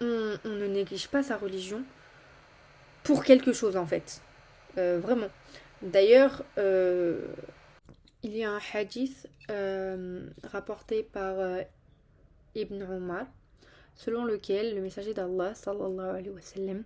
on, 0.00 0.38
ne 0.44 0.66
néglige 0.66 1.08
pas 1.08 1.22
sa 1.22 1.36
religion 1.36 1.82
pour 3.02 3.24
quelque 3.24 3.52
chose 3.52 3.76
en 3.76 3.86
fait. 3.86 4.20
Euh, 4.76 4.98
vraiment. 5.00 5.28
D'ailleurs, 5.82 6.42
il 6.56 8.36
y 8.36 8.44
a 8.44 8.50
un 8.50 8.60
hadith 8.72 9.28
rapporté 10.42 11.02
par 11.02 11.36
Ibn 12.54 12.82
Omar, 12.82 13.26
selon 13.96 14.24
lequel 14.24 14.74
le 14.74 14.80
messager 14.80 15.14
d'Allah 15.14 15.54
sallallahu 15.54 16.10
alayhi 16.10 16.30
wa 16.30 16.40
sallam, 16.40 16.84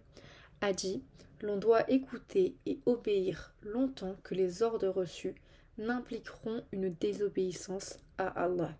a 0.61 0.73
dit 0.73 1.03
L'on 1.41 1.57
doit 1.57 1.89
écouter 1.89 2.57
et 2.67 2.81
obéir 2.85 3.55
longtemps 3.63 4.17
que 4.25 4.35
les 4.35 4.63
ordres 4.63 4.89
reçus 4.89 5.35
n'impliqueront 5.79 6.65
une 6.73 6.93
désobéissance 6.93 7.99
à 8.19 8.27
Allah. 8.27 8.77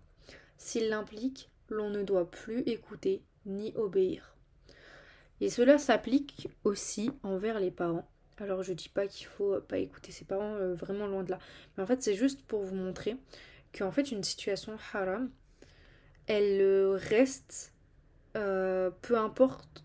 S'ils 0.57 0.89
l'impliquent, 0.89 1.49
l'on 1.69 1.89
ne 1.89 2.03
doit 2.03 2.29
plus 2.29 2.59
écouter 2.61 3.23
ni 3.45 3.73
obéir. 3.75 4.35
Et 5.39 5.49
cela 5.49 5.77
s'applique 5.77 6.49
aussi 6.65 7.11
envers 7.23 7.61
les 7.61 7.71
parents. 7.71 8.09
Alors 8.37 8.63
je 8.63 8.73
dis 8.73 8.89
pas 8.89 9.07
qu'il 9.07 9.27
faut 9.27 9.59
pas 9.61 9.77
écouter 9.77 10.11
ses 10.11 10.25
parents, 10.25 10.55
euh, 10.55 10.73
vraiment 10.73 11.07
loin 11.07 11.23
de 11.23 11.31
là. 11.31 11.39
Mais 11.77 11.83
en 11.83 11.85
fait 11.85 12.03
c'est 12.03 12.15
juste 12.15 12.41
pour 12.43 12.63
vous 12.63 12.75
montrer 12.75 13.15
qu'en 13.77 13.91
fait 13.91 14.11
une 14.11 14.23
situation 14.23 14.77
haram, 14.93 15.29
elle 16.27 16.61
euh, 16.61 16.91
reste, 16.91 17.73
euh, 18.35 18.91
peu 19.01 19.17
importe 19.17 19.83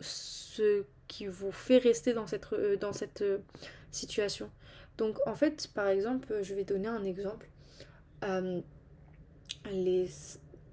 ce 0.00 0.84
qui 1.12 1.26
vous 1.26 1.52
fait 1.52 1.78
rester 1.78 2.14
dans 2.14 2.26
cette, 2.26 2.52
euh, 2.54 2.76
dans 2.76 2.92
cette 2.92 3.22
situation. 3.90 4.50
Donc 4.98 5.18
en 5.26 5.34
fait, 5.34 5.68
par 5.74 5.88
exemple, 5.88 6.38
je 6.42 6.54
vais 6.54 6.64
donner 6.64 6.88
un 6.88 7.04
exemple. 7.04 7.48
les, 9.70 10.08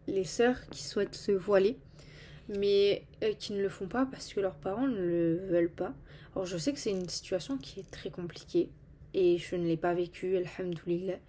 les 0.08 0.24
sœurs 0.24 0.66
qui 0.70 0.84
souhaitent 0.84 1.16
se 1.16 1.32
voiler, 1.32 1.78
mais 2.48 3.06
qui 3.40 3.54
ne 3.54 3.62
le 3.62 3.70
font 3.70 3.88
pas 3.88 4.06
parce 4.06 4.34
que 4.34 4.40
leurs 4.40 4.56
parents 4.56 4.88
ne 4.88 5.02
le 5.02 5.38
veulent 5.48 5.72
pas. 5.72 5.94
Alors 6.36 6.46
je 6.46 6.58
sais 6.58 6.74
que 6.74 6.80
c'est 6.80 6.92
une 6.92 7.10
situation 7.10 7.58
qui 7.58 7.82
est 7.82 7.92
très 7.92 8.10
compliquée 8.10 8.70
et 9.14 9.38
je 9.38 9.56
ne 9.56 9.66
l'ai 9.66 9.78
pas 9.78 9.94
vécue, 9.94 10.38
alhamdoulilah. 10.38 11.20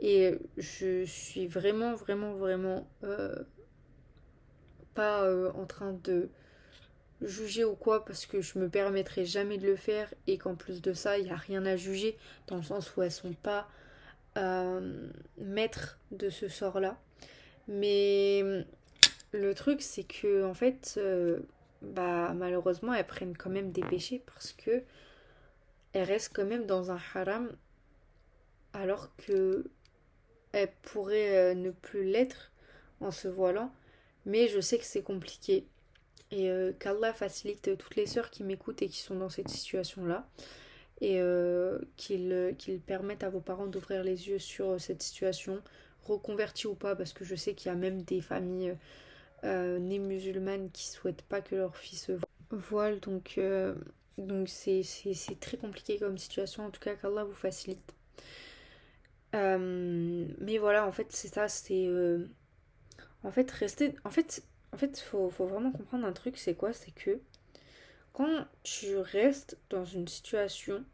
Et 0.00 0.38
je 0.56 1.04
suis 1.04 1.46
vraiment, 1.46 1.94
vraiment, 1.94 2.34
vraiment 2.34 2.88
euh, 3.04 3.34
pas 4.94 5.24
euh, 5.24 5.50
en 5.52 5.66
train 5.66 5.92
de 6.04 6.28
juger 7.22 7.64
ou 7.64 7.74
quoi 7.74 8.04
parce 8.04 8.26
que 8.26 8.40
je 8.40 8.58
me 8.58 8.68
permettrai 8.68 9.24
jamais 9.24 9.58
de 9.58 9.66
le 9.66 9.76
faire 9.76 10.12
et 10.26 10.38
qu'en 10.38 10.54
plus 10.54 10.80
de 10.80 10.92
ça, 10.92 11.18
il 11.18 11.24
n'y 11.24 11.30
a 11.30 11.36
rien 11.36 11.64
à 11.66 11.76
juger 11.76 12.16
dans 12.46 12.56
le 12.56 12.62
sens 12.62 12.96
où 12.96 13.02
elles 13.02 13.12
sont 13.12 13.32
pas 13.32 13.68
euh, 14.36 15.08
maîtres 15.38 15.98
de 16.10 16.30
ce 16.30 16.48
sort-là. 16.48 16.98
Mais 17.66 18.64
le 19.32 19.54
truc, 19.54 19.82
c'est 19.82 20.04
que 20.04 20.44
en 20.44 20.54
fait, 20.54 20.98
bah 21.82 22.32
malheureusement, 22.34 22.94
elles 22.94 23.06
prennent 23.06 23.36
quand 23.36 23.50
même 23.50 23.72
des 23.72 23.82
péchés 23.82 24.22
parce 24.26 24.52
que 24.52 24.82
elles 25.92 26.04
restent 26.04 26.32
quand 26.34 26.46
même 26.46 26.66
dans 26.66 26.90
un 26.90 26.98
haram 27.14 27.50
alors 28.72 29.14
que 29.16 29.64
elle 30.52 30.70
pourrait 30.82 31.36
euh, 31.36 31.54
ne 31.54 31.70
plus 31.70 32.04
l'être 32.04 32.52
en 33.00 33.10
se 33.10 33.28
voilant, 33.28 33.72
mais 34.24 34.48
je 34.48 34.60
sais 34.60 34.78
que 34.78 34.84
c'est 34.84 35.02
compliqué. 35.02 35.66
Et 36.30 36.50
euh, 36.50 36.72
qu'Allah 36.78 37.12
facilite 37.12 37.76
toutes 37.78 37.96
les 37.96 38.06
sœurs 38.06 38.30
qui 38.30 38.44
m'écoutent 38.44 38.82
et 38.82 38.88
qui 38.88 38.98
sont 38.98 39.16
dans 39.16 39.30
cette 39.30 39.48
situation-là. 39.48 40.28
Et 41.00 41.20
euh, 41.20 41.78
qu'il 41.96 42.80
permette 42.86 43.22
à 43.22 43.30
vos 43.30 43.40
parents 43.40 43.66
d'ouvrir 43.66 44.02
les 44.02 44.28
yeux 44.28 44.38
sur 44.38 44.80
cette 44.80 45.02
situation, 45.02 45.62
reconvertis 46.04 46.66
ou 46.66 46.74
pas, 46.74 46.96
parce 46.96 47.12
que 47.12 47.24
je 47.24 47.34
sais 47.34 47.54
qu'il 47.54 47.68
y 47.70 47.72
a 47.72 47.76
même 47.76 48.02
des 48.02 48.20
familles 48.20 48.76
nées 49.44 50.00
musulmanes 50.00 50.70
qui 50.72 50.88
souhaitent 50.88 51.22
pas 51.22 51.40
que 51.40 51.54
leur 51.54 51.76
fils 51.76 52.10
voile. 52.50 52.98
Donc 52.98 53.38
donc 54.18 54.48
c'est 54.48 54.82
très 55.40 55.56
compliqué 55.56 55.98
comme 55.98 56.18
situation. 56.18 56.66
En 56.66 56.70
tout 56.70 56.80
cas, 56.80 56.94
qu'Allah 56.96 57.24
vous 57.24 57.34
facilite. 57.34 57.94
Euh, 59.34 60.26
mais 60.40 60.58
voilà, 60.58 60.86
en 60.86 60.92
fait, 60.92 61.06
c'est 61.10 61.28
ça, 61.28 61.48
c'est. 61.48 61.86
Euh, 61.86 62.26
en 63.22 63.30
fait, 63.30 63.50
rester. 63.50 63.94
En 64.04 64.10
fait, 64.10 64.42
en 64.78 64.80
fait, 64.80 65.00
faut, 65.00 65.28
faut 65.28 65.46
vraiment 65.46 65.72
comprendre 65.72 66.06
un 66.06 66.12
truc, 66.12 66.38
c'est 66.38 66.54
quoi? 66.54 66.72
C'est 66.72 66.92
que 66.92 67.20
quand 68.12 68.46
tu 68.62 68.96
restes 68.96 69.58
dans 69.70 69.84
une 69.84 70.06
situation 70.06 70.84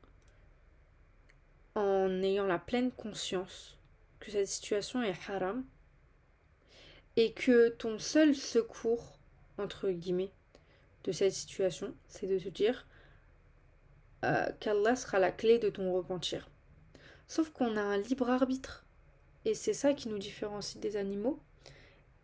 en 1.75 2.23
ayant 2.23 2.47
la 2.47 2.59
pleine 2.59 2.91
conscience 2.91 3.77
que 4.21 4.31
cette 4.31 4.49
situation 4.49 5.03
est 5.03 5.15
haram 5.29 5.67
et 7.17 7.35
que 7.35 7.69
ton 7.69 7.99
seul 7.99 8.35
secours, 8.35 9.19
entre 9.59 9.91
guillemets, 9.91 10.33
de 11.03 11.13
cette 11.13 11.35
situation, 11.35 11.95
c'est 12.09 12.27
de 12.27 12.39
te 12.39 12.49
dire 12.49 12.87
euh, 14.25 14.47
qu'Allah 14.61 14.97
sera 14.97 15.19
la 15.19 15.31
clé 15.31 15.59
de 15.59 15.69
ton 15.69 15.93
repentir. 15.93 16.49
Sauf 17.29 17.51
qu'on 17.51 17.77
a 17.77 17.83
un 17.83 17.99
libre 17.99 18.31
arbitre. 18.31 18.87
Et 19.45 19.53
c'est 19.53 19.75
ça 19.75 19.93
qui 19.93 20.09
nous 20.09 20.17
différencie 20.17 20.81
des 20.81 20.97
animaux 20.97 21.39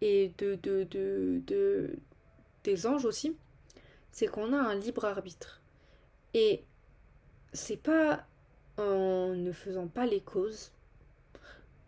et 0.00 0.33
de, 0.38 0.57
de, 0.57 0.85
de, 0.85 1.97
des 2.64 2.87
anges 2.87 3.04
aussi. 3.04 3.37
C'est 4.12 4.26
qu'on 4.26 4.52
a 4.52 4.59
un 4.59 4.75
libre 4.75 5.04
arbitre. 5.04 5.61
Et 6.35 6.64
c'est 7.52 7.76
pas 7.76 8.26
en 8.78 9.35
ne 9.35 9.52
faisant 9.52 9.88
pas 9.88 10.07
les 10.07 10.21
causes 10.21 10.73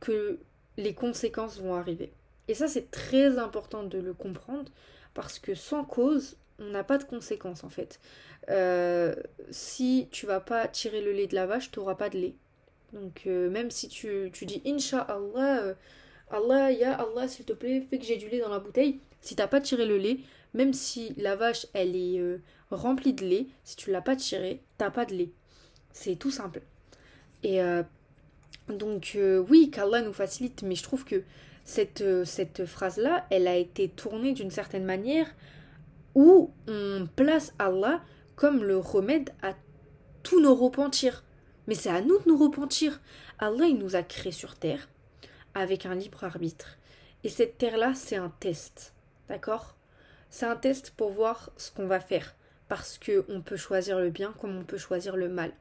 que 0.00 0.38
les 0.76 0.95
conséquences 0.95 1.61
vont 1.61 1.75
arriver. 1.75 2.12
Et 2.49 2.54
ça, 2.54 2.69
c'est 2.69 2.90
très 2.90 3.38
important 3.38 3.85
de 3.85 3.99
le 3.99 4.14
comprendre 4.14 4.71
parce 5.14 5.38
que 5.38 5.54
sans 5.54 5.85
cause, 5.85 6.37
on 6.59 6.71
n'a 6.71 6.85
pas 6.85 6.99
de 6.99 7.04
conséquences 7.04 7.64
en 7.64 7.69
fait. 7.69 8.00
Euh, 8.50 9.14
si 9.50 10.09
tu 10.11 10.26
vas 10.26 10.40
pas 10.40 10.66
tirer 10.69 11.00
le 11.00 11.12
lait 11.12 11.26
de 11.26 11.35
la 11.35 11.47
vache, 11.47 11.71
tu 11.71 11.78
n'auras 11.78 11.95
pas 11.95 12.09
de 12.09 12.19
lait. 12.19 12.35
Donc 12.92 13.23
euh, 13.26 13.49
même 13.50 13.71
si 13.71 13.88
tu, 13.88 14.31
tu 14.33 14.47
dis 14.47 14.62
Inch'Allah, 14.66 15.62
euh, 15.62 15.75
Allah, 16.33 16.71
Allah, 16.99 17.29
s'il 17.29 17.45
te 17.45 17.53
plaît, 17.53 17.87
fais 17.89 17.99
que 17.99 18.05
j'ai 18.05 18.17
du 18.17 18.29
lait 18.29 18.41
dans 18.41 18.49
la 18.49 18.59
bouteille. 18.59 19.01
Si 19.21 19.37
t'as 19.37 19.47
pas 19.47 19.61
tiré 19.61 19.87
le 19.87 19.99
lait, 19.99 20.19
même 20.55 20.73
si 20.73 21.15
la 21.17 21.37
vache 21.37 21.67
elle 21.73 21.95
est 21.95 22.19
euh, 22.19 22.39
remplie 22.71 23.12
de 23.12 23.25
lait, 23.25 23.47
si 23.65 23.77
tu 23.77 23.91
l'as 23.91 24.01
pas 24.01 24.17
tiré, 24.17 24.62
t'as 24.79 24.91
pas 24.91 25.05
de 25.05 25.15
lait. 25.15 25.31
C'est 25.93 26.17
tout 26.17 26.31
simple. 26.31 26.62
Et 27.45 27.61
donc 28.69 29.19
oui, 29.49 29.71
qu'Allah 29.71 30.01
nous 30.01 30.12
facilite, 30.12 30.62
mais 30.62 30.75
je 30.75 30.83
trouve 30.83 31.05
que 31.05 31.23
cette, 31.65 32.05
cette 32.25 32.65
phrase-là, 32.65 33.27
elle 33.31 33.47
a 33.47 33.57
été 33.57 33.89
tournée 33.89 34.33
d'une 34.33 34.51
certaine 34.51 34.85
manière 34.85 35.27
où 36.15 36.51
on 36.69 37.07
place 37.17 37.53
Allah 37.59 38.01
comme 38.37 38.65
le 38.65 38.79
remède 38.79 39.31
à 39.43 39.55
tous 40.23 40.41
nos 40.41 40.55
repentirs. 40.55 41.25
Mais 41.67 41.75
c'est 41.75 41.91
à 41.91 42.01
nous 42.01 42.19
de 42.19 42.29
nous 42.29 42.39
repentir. 42.39 43.01
Allah, 43.39 43.67
il 43.67 43.79
nous 43.79 43.97
a 43.97 44.03
créés 44.03 44.33
sur 44.33 44.57
terre 44.57 44.89
avec 45.54 45.87
un 45.87 45.94
libre 45.94 46.25
arbitre. 46.25 46.78
Et 47.25 47.28
cette 47.28 47.59
terre-là, 47.59 47.94
c'est 47.94 48.16
un 48.16 48.32
test. 48.40 48.92
D'accord? 49.28 49.76
C'est 50.30 50.47
un 50.47 50.56
test 50.56 50.92
pour 50.97 51.11
voir 51.11 51.50
ce 51.56 51.71
qu'on 51.71 51.87
va 51.87 52.00
faire. 52.00 52.35
parce 52.68 52.97
que 52.97 53.26
on 53.28 53.42
peut 53.42 53.59
choisir 53.59 53.99
le 53.99 54.09
bien 54.09 54.32
comme 54.40 54.56
on 54.56 54.64
peut 54.64 54.78
choisir 54.78 55.14
le 55.14 55.28
mal. 55.28 55.52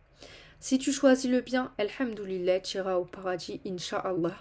Si 0.62 0.78
tu 0.78 0.94
choisis 0.94 1.30
le 1.30 1.42
bien, 1.42 1.74
alhamdulillah, 1.78 2.62
tu 2.62 2.78
iras 2.78 2.96
au 2.96 3.04
paradis, 3.04 3.60
insha'Allah. 3.66 4.38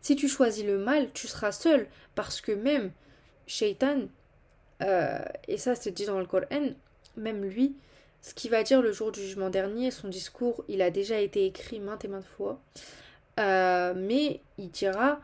Si 0.00 0.16
tu 0.16 0.26
choisis 0.28 0.64
le 0.64 0.78
mal, 0.78 1.12
tu 1.12 1.28
seras 1.28 1.52
seul, 1.52 1.86
parce 2.16 2.40
que 2.40 2.50
même 2.50 2.90
Shaitan, 3.46 4.08
euh, 4.82 5.20
et 5.46 5.58
ça 5.58 5.76
c'est 5.76 5.92
dit 5.92 6.06
dans 6.06 6.18
le 6.18 6.26
Coran, 6.26 6.70
même 7.16 7.44
lui, 7.44 7.76
ce 8.20 8.34
qu'il 8.34 8.50
va 8.50 8.64
dire 8.64 8.82
le 8.82 8.90
jour 8.90 9.12
du 9.12 9.20
jugement 9.20 9.50
dernier, 9.50 9.92
son 9.92 10.08
discours, 10.08 10.64
il 10.66 10.82
a 10.82 10.90
déjà 10.90 11.20
été 11.20 11.46
écrit 11.46 11.78
maintes 11.78 12.04
et 12.04 12.08
maintes 12.08 12.24
fois, 12.24 12.60
euh, 13.40 13.94
mais 13.96 14.40
il 14.58 14.70
dira, 14.70 15.20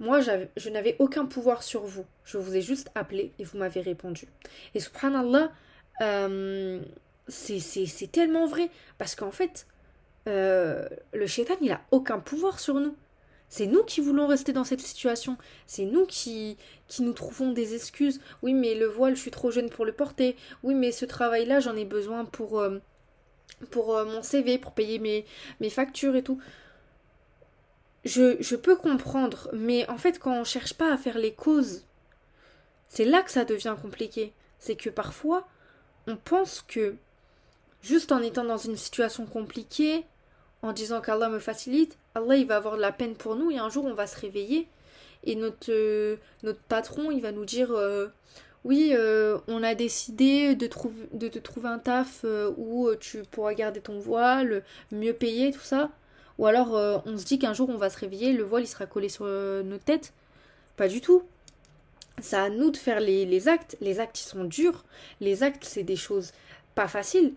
moi 0.00 0.20
je 0.20 0.68
n'avais 0.70 0.96
aucun 0.98 1.26
pouvoir 1.26 1.62
sur 1.62 1.82
vous, 1.82 2.04
je 2.24 2.38
vous 2.38 2.56
ai 2.56 2.62
juste 2.62 2.90
appelé 2.94 3.32
et 3.38 3.44
vous 3.44 3.58
m'avez 3.58 3.80
répondu. 3.80 4.26
Et 4.74 4.80
subhanallah, 4.80 5.50
euh, 6.00 6.80
c'est 7.28 8.10
tellement 8.10 8.46
vrai. 8.46 8.70
Parce 8.98 9.14
qu'en 9.14 9.30
fait, 9.30 9.66
euh, 10.28 10.88
le 11.12 11.26
shaitan, 11.26 11.54
il 11.60 11.72
a 11.72 11.80
aucun 11.90 12.18
pouvoir 12.18 12.60
sur 12.60 12.74
nous. 12.74 12.96
C'est 13.48 13.66
nous 13.66 13.84
qui 13.84 14.00
voulons 14.00 14.26
rester 14.26 14.52
dans 14.52 14.64
cette 14.64 14.80
situation. 14.80 15.36
C'est 15.66 15.84
nous 15.84 16.06
qui, 16.06 16.56
qui 16.88 17.02
nous 17.02 17.12
trouvons 17.12 17.52
des 17.52 17.74
excuses. 17.74 18.20
Oui, 18.42 18.52
mais 18.52 18.74
le 18.74 18.86
voile, 18.86 19.14
je 19.14 19.20
suis 19.20 19.30
trop 19.30 19.50
jeune 19.50 19.70
pour 19.70 19.84
le 19.84 19.92
porter. 19.92 20.36
Oui, 20.62 20.74
mais 20.74 20.90
ce 20.92 21.04
travail-là, 21.04 21.60
j'en 21.60 21.76
ai 21.76 21.84
besoin 21.84 22.24
pour, 22.24 22.58
euh, 22.58 22.78
pour 23.70 24.04
mon 24.04 24.22
CV, 24.22 24.58
pour 24.58 24.72
payer 24.72 24.98
mes, 24.98 25.24
mes 25.60 25.70
factures 25.70 26.16
et 26.16 26.22
tout. 26.22 26.40
Je, 28.04 28.56
peux 28.56 28.76
comprendre, 28.76 29.48
mais 29.52 29.88
en 29.88 29.96
fait, 29.96 30.18
quand 30.18 30.38
on 30.38 30.44
cherche 30.44 30.74
pas 30.74 30.92
à 30.92 30.98
faire 30.98 31.16
les 31.16 31.32
causes, 31.32 31.84
c'est 32.88 33.06
là 33.06 33.22
que 33.22 33.30
ça 33.30 33.44
devient 33.44 33.76
compliqué. 33.80 34.32
C'est 34.58 34.76
que 34.76 34.90
parfois, 34.90 35.48
on 36.06 36.16
pense 36.16 36.62
que 36.66 36.96
juste 37.82 38.12
en 38.12 38.20
étant 38.20 38.44
dans 38.44 38.58
une 38.58 38.76
situation 38.76 39.24
compliquée, 39.26 40.04
en 40.62 40.72
disant 40.72 41.00
qu'Allah 41.00 41.28
me 41.28 41.38
facilite, 41.38 41.98
Allah 42.14 42.36
il 42.36 42.46
va 42.46 42.56
avoir 42.56 42.76
de 42.76 42.80
la 42.80 42.92
peine 42.92 43.14
pour 43.14 43.36
nous 43.36 43.50
et 43.50 43.58
un 43.58 43.68
jour 43.68 43.84
on 43.84 43.94
va 43.94 44.06
se 44.06 44.18
réveiller 44.18 44.68
et 45.24 45.36
notre, 45.36 45.70
euh, 45.70 46.16
notre 46.42 46.60
patron 46.60 47.10
il 47.10 47.20
va 47.20 47.32
nous 47.32 47.44
dire 47.44 47.70
euh, 47.72 48.08
oui 48.64 48.92
euh, 48.94 49.38
on 49.46 49.62
a 49.62 49.74
décidé 49.74 50.54
de, 50.54 50.68
de 51.12 51.28
te 51.28 51.38
trouver 51.38 51.68
un 51.68 51.78
taf 51.78 52.24
où 52.56 52.88
tu 52.98 53.22
pourras 53.30 53.52
garder 53.52 53.80
ton 53.80 53.98
voile, 53.98 54.64
mieux 54.90 55.12
payer, 55.12 55.52
tout 55.52 55.60
ça. 55.60 55.90
Ou 56.38 56.46
alors 56.46 57.02
on 57.06 57.16
se 57.16 57.24
dit 57.24 57.38
qu'un 57.38 57.52
jour 57.52 57.68
on 57.68 57.76
va 57.76 57.90
se 57.90 57.98
réveiller, 57.98 58.32
le 58.32 58.42
voile 58.42 58.64
il 58.64 58.66
sera 58.66 58.86
collé 58.86 59.08
sur 59.08 59.24
notre 59.24 59.84
tête. 59.84 60.12
Pas 60.76 60.88
du 60.88 61.00
tout. 61.00 61.22
C'est 62.20 62.36
à 62.36 62.50
nous 62.50 62.70
de 62.70 62.76
faire 62.76 63.00
les, 63.00 63.48
actes. 63.48 63.76
Les 63.80 64.00
actes 64.00 64.20
ils 64.20 64.28
sont 64.28 64.44
durs. 64.44 64.84
Les 65.20 65.42
actes 65.42 65.64
c'est 65.64 65.84
des 65.84 65.96
choses 65.96 66.32
pas 66.74 66.88
faciles 66.88 67.34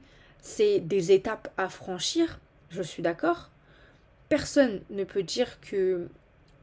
c'est 0.48 0.80
des 0.80 1.12
étapes 1.12 1.50
à 1.58 1.68
franchir, 1.68 2.40
je 2.70 2.82
suis 2.82 3.04
d'accord. 3.04 3.50
Personne 4.30 4.82
ne 4.90 5.04
peut 5.04 5.24
dire 5.24 5.60
que 5.62 6.08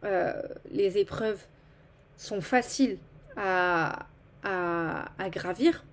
euh, 0.05 0.43
les 0.71 0.99
épreuves 0.99 1.43
sont 2.17 2.41
faciles 2.41 2.99
à 3.37 4.07
gravir, 5.31 5.85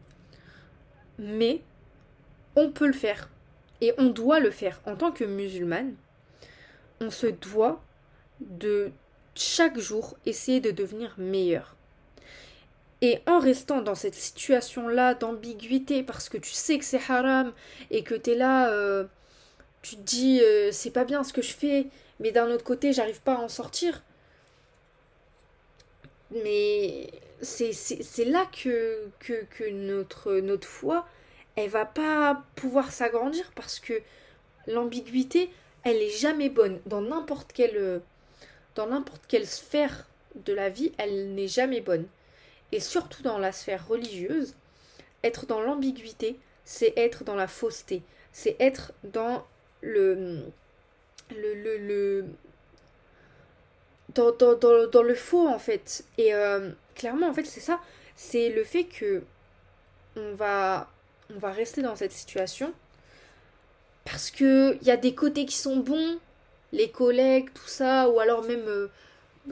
mais 1.18 1.62
on 2.56 2.72
peut 2.72 2.88
le 2.88 2.94
faire. 2.94 3.30
Et 3.82 3.94
on 3.98 4.10
doit 4.10 4.40
le 4.40 4.52
faire. 4.52 4.80
En 4.86 4.96
tant 4.96 5.12
que 5.12 5.24
musulmane, 5.24 5.96
on 7.02 7.10
se 7.10 7.28
doit 7.28 7.82
de 8.40 8.92
chaque 9.36 9.78
jour 9.80 10.16
essayer 10.26 10.62
de 10.62 10.72
devenir 10.72 11.14
meilleur. 11.18 11.76
Et 13.02 13.20
en 13.26 13.40
restant 13.40 13.82
dans 13.82 13.96
cette 13.96 14.14
situation-là 14.14 15.16
d'ambiguïté, 15.16 16.04
parce 16.04 16.30
que 16.30 16.38
tu 16.38 16.52
sais 16.52 16.78
que 16.78 16.86
c'est 16.86 17.02
haram, 17.10 17.52
et 17.90 18.04
que 18.04 18.14
tu 18.14 18.32
es 18.32 18.36
là, 18.36 18.70
euh, 18.70 19.06
tu 19.82 19.96
te 19.96 20.02
dis, 20.02 20.40
euh, 20.42 20.72
c'est 20.72 20.92
pas 20.92 21.04
bien 21.04 21.24
ce 21.24 21.34
que 21.34 21.42
je 21.42 21.54
fais, 21.54 21.88
mais 22.20 22.32
d'un 22.32 22.50
autre 22.52 22.64
côté, 22.64 22.94
j'arrive 22.94 23.22
pas 23.22 23.34
à 23.34 23.40
en 23.40 23.50
sortir. 23.50 24.04
Mais 26.44 27.10
c'est 27.42 28.26
là 28.26 28.46
que, 28.52 29.10
que, 29.20 29.46
que, 29.50 29.70
notre, 29.70 30.36
notre 30.36 30.68
foi, 30.68 31.08
elle 31.56 31.70
va 31.70 31.86
pas 31.86 32.44
pouvoir 32.56 32.92
s'agrandir, 32.92 33.52
parce 33.56 33.80
que 33.80 33.94
l'ambiguïté, 34.68 35.50
elle 35.84 35.98
est 35.98 36.18
jamais 36.18 36.50
bonne. 36.50 36.80
Dans 36.86 37.02
n'importe 37.02 37.54
quelle, 37.54 38.02
dans 38.76 38.88
n'importe 38.88 39.24
quelle 39.28 39.48
sphère 39.48 40.08
de 40.36 40.54
la 40.54 40.70
vie, 40.70 40.92
elle 40.98 41.34
n'est 41.34 41.48
jamais 41.48 41.82
bonne 41.82 42.08
et 42.72 42.80
surtout 42.80 43.22
dans 43.24 43.38
la 43.38 43.52
sphère 43.52 43.88
religieuse, 43.88 44.56
être 45.24 45.46
dans 45.46 45.62
l'ambiguïté, 45.62 46.40
c'est 46.64 46.94
être 46.98 47.24
dans 47.24 47.36
la 47.36 47.48
fausseté, 47.48 48.02
c'est 48.32 48.56
être 48.60 48.94
dans 49.04 49.46
le, 49.82 50.44
le, 51.36 51.54
le, 51.54 52.26
dans, 54.14 55.04
le 55.04 55.16
faux 55.16 55.48
en 55.48 55.60
fait. 55.60 56.04
Et 56.18 56.34
euh, 56.34 56.72
clairement 56.96 57.28
en 57.28 57.34
fait 57.34 57.46
c'est 57.46 57.60
ça, 57.60 57.80
c'est 58.16 58.50
le 58.50 58.64
fait 58.64 58.86
que 58.86 59.24
on 60.16 60.34
va, 60.34 60.90
on 61.34 61.40
va 61.40 61.52
rester 61.52 61.82
dans 61.82 61.96
cette 61.96 62.12
situation 62.12 62.74
parce 64.06 64.32
que 64.32 64.78
il 64.82 64.88
y 64.88 64.92
a 64.92 64.98
des 64.98 65.16
côtés 65.16 65.46
qui 65.46 65.58
sont 65.58 65.78
bons, 65.78 66.20
les 66.72 66.90
collègues, 66.90 67.50
tout 67.54 67.68
ça, 67.68 68.10
ou 68.10 68.20
alors 68.20 68.44
même 68.44 68.68
euh, 68.68 68.88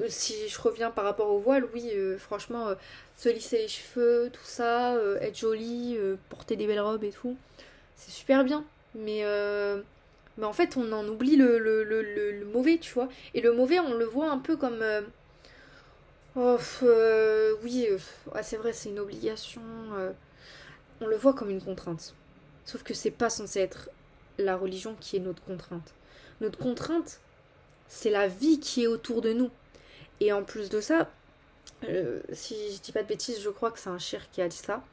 si 0.08 0.48
je 0.48 0.62
reviens 0.62 0.92
par 0.92 1.04
rapport 1.04 1.30
au 1.30 1.40
voile, 1.40 1.66
oui, 1.74 1.90
euh, 1.94 2.18
franchement, 2.18 2.68
euh, 2.70 2.76
se 3.18 3.30
lisser 3.30 3.58
les 3.60 3.68
cheveux, 3.68 4.30
tout 4.32 4.44
ça, 4.44 4.96
euh, 4.96 5.20
être 5.20 5.38
jolie, 5.38 5.98
porter 6.30 6.56
des 6.56 6.68
belles 6.68 6.80
robes 6.80 7.04
et 7.04 7.12
tout, 7.12 7.36
c'est 7.96 8.12
super 8.12 8.44
bien. 8.44 8.64
Mais, 8.96 9.24
mais 10.38 10.46
en 10.46 10.54
fait, 10.54 10.78
on 10.78 10.92
en 10.92 11.08
oublie 11.08 11.36
le, 11.36 11.60
le, 11.60 11.84
le, 11.84 12.46
mauvais, 12.46 12.78
tu 12.80 12.94
vois. 12.94 13.10
Et 13.34 13.42
le 13.42 13.54
mauvais, 13.54 13.80
on 13.80 13.94
le 13.94 14.06
voit 14.06 14.30
un 14.32 14.40
peu 14.40 14.58
comme. 14.58 14.84
Oh, 16.36 16.58
oui, 17.64 17.88
c'est 18.42 18.58
vrai, 18.58 18.74
c'est 18.74 18.90
une 18.90 19.00
obligation. 19.00 19.62
on 21.02 21.08
le 21.08 21.16
voit 21.18 21.34
comme 21.34 21.50
une 21.50 21.62
contrainte. 21.62 22.16
Sauf 22.66 22.84
que 22.84 22.94
c'est 22.94 23.12
pas 23.12 23.30
censé 23.30 23.60
être 23.60 23.90
la 24.40 24.58
religion 24.58 24.96
qui 25.00 25.18
est 25.18 25.20
notre 25.20 25.44
contrainte. 25.44 25.94
Notre 26.42 26.58
contrainte, 26.58 27.20
c'est 27.88 28.10
la 28.10 28.28
vie 28.28 28.60
qui 28.60 28.84
est 28.84 28.88
autour 28.88 29.22
de 29.22 29.34
nous. 29.34 29.52
Et 30.20 30.34
en 30.34 30.44
plus 30.44 30.70
de 30.70 30.82
ça, 30.82 31.10
euh, 31.86 32.22
si 32.32 32.56
je 32.74 32.82
dis 32.82 32.92
pas 32.92 33.04
de 33.04 33.08
bêtises, 33.08 33.42
je 33.42 33.50
crois 33.50 33.72
que 33.72 33.80
c'est 33.80 33.90
un 33.90 34.00
chir 34.00 34.30
qui 34.32 34.42
a 34.42 34.48
dit 34.48 34.58
ça. 34.58 34.84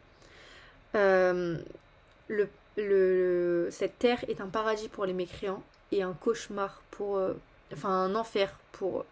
Euh, 0.95 1.59
cette 3.71 3.99
terre 3.99 4.25
est 4.29 4.41
un 4.41 4.49
paradis 4.49 4.89
pour 4.89 5.07
les 5.07 5.13
mécréants 5.13 5.63
et 5.93 6.03
un 6.03 6.13
cauchemar 6.13 6.83
pour. 6.91 7.17
Euh, 7.17 7.35
enfin, 7.73 7.91
un 7.91 8.15
enfer 8.15 8.59
pour 8.73 9.05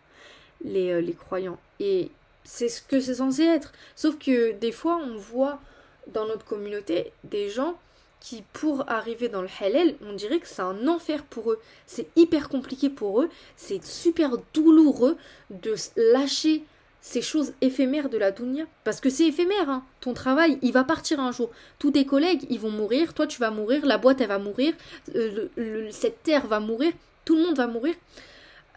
les, 0.64 1.00
les 1.02 1.14
croyants. 1.14 1.58
Et 1.80 2.10
c'est 2.44 2.68
ce 2.68 2.82
que 2.82 3.00
c'est 3.00 3.16
censé 3.16 3.42
être. 3.42 3.72
Sauf 3.96 4.18
que 4.18 4.52
des 4.52 4.72
fois, 4.72 4.96
on 4.96 5.16
voit 5.16 5.60
dans 6.08 6.26
notre 6.26 6.44
communauté 6.44 7.12
des 7.24 7.48
gens 7.48 7.78
qui, 8.24 8.42
pour 8.54 8.90
arriver 8.90 9.28
dans 9.28 9.42
le 9.42 9.48
halal, 9.60 9.96
on 10.00 10.14
dirait 10.14 10.38
que 10.38 10.48
c'est 10.48 10.62
un 10.62 10.88
enfer 10.88 11.22
pour 11.24 11.52
eux. 11.52 11.60
C'est 11.86 12.06
hyper 12.16 12.48
compliqué 12.48 12.88
pour 12.88 13.20
eux, 13.20 13.28
c'est 13.54 13.84
super 13.84 14.38
douloureux 14.54 15.18
de 15.50 15.74
lâcher 15.96 16.64
ces 17.02 17.20
choses 17.20 17.52
éphémères 17.60 18.08
de 18.08 18.16
la 18.16 18.30
dunya. 18.30 18.64
Parce 18.82 19.02
que 19.02 19.10
c'est 19.10 19.26
éphémère, 19.26 19.68
hein. 19.68 19.84
ton 20.00 20.14
travail, 20.14 20.58
il 20.62 20.72
va 20.72 20.84
partir 20.84 21.20
un 21.20 21.32
jour. 21.32 21.50
Tous 21.78 21.90
tes 21.90 22.06
collègues, 22.06 22.46
ils 22.48 22.58
vont 22.58 22.70
mourir, 22.70 23.12
toi 23.12 23.26
tu 23.26 23.38
vas 23.40 23.50
mourir, 23.50 23.84
la 23.84 23.98
boîte, 23.98 24.22
elle 24.22 24.28
va 24.28 24.38
mourir, 24.38 24.72
euh, 25.14 25.90
cette 25.90 26.22
terre 26.22 26.46
va 26.46 26.60
mourir, 26.60 26.94
tout 27.26 27.36
le 27.36 27.42
monde 27.42 27.58
va 27.58 27.66
mourir. 27.66 27.94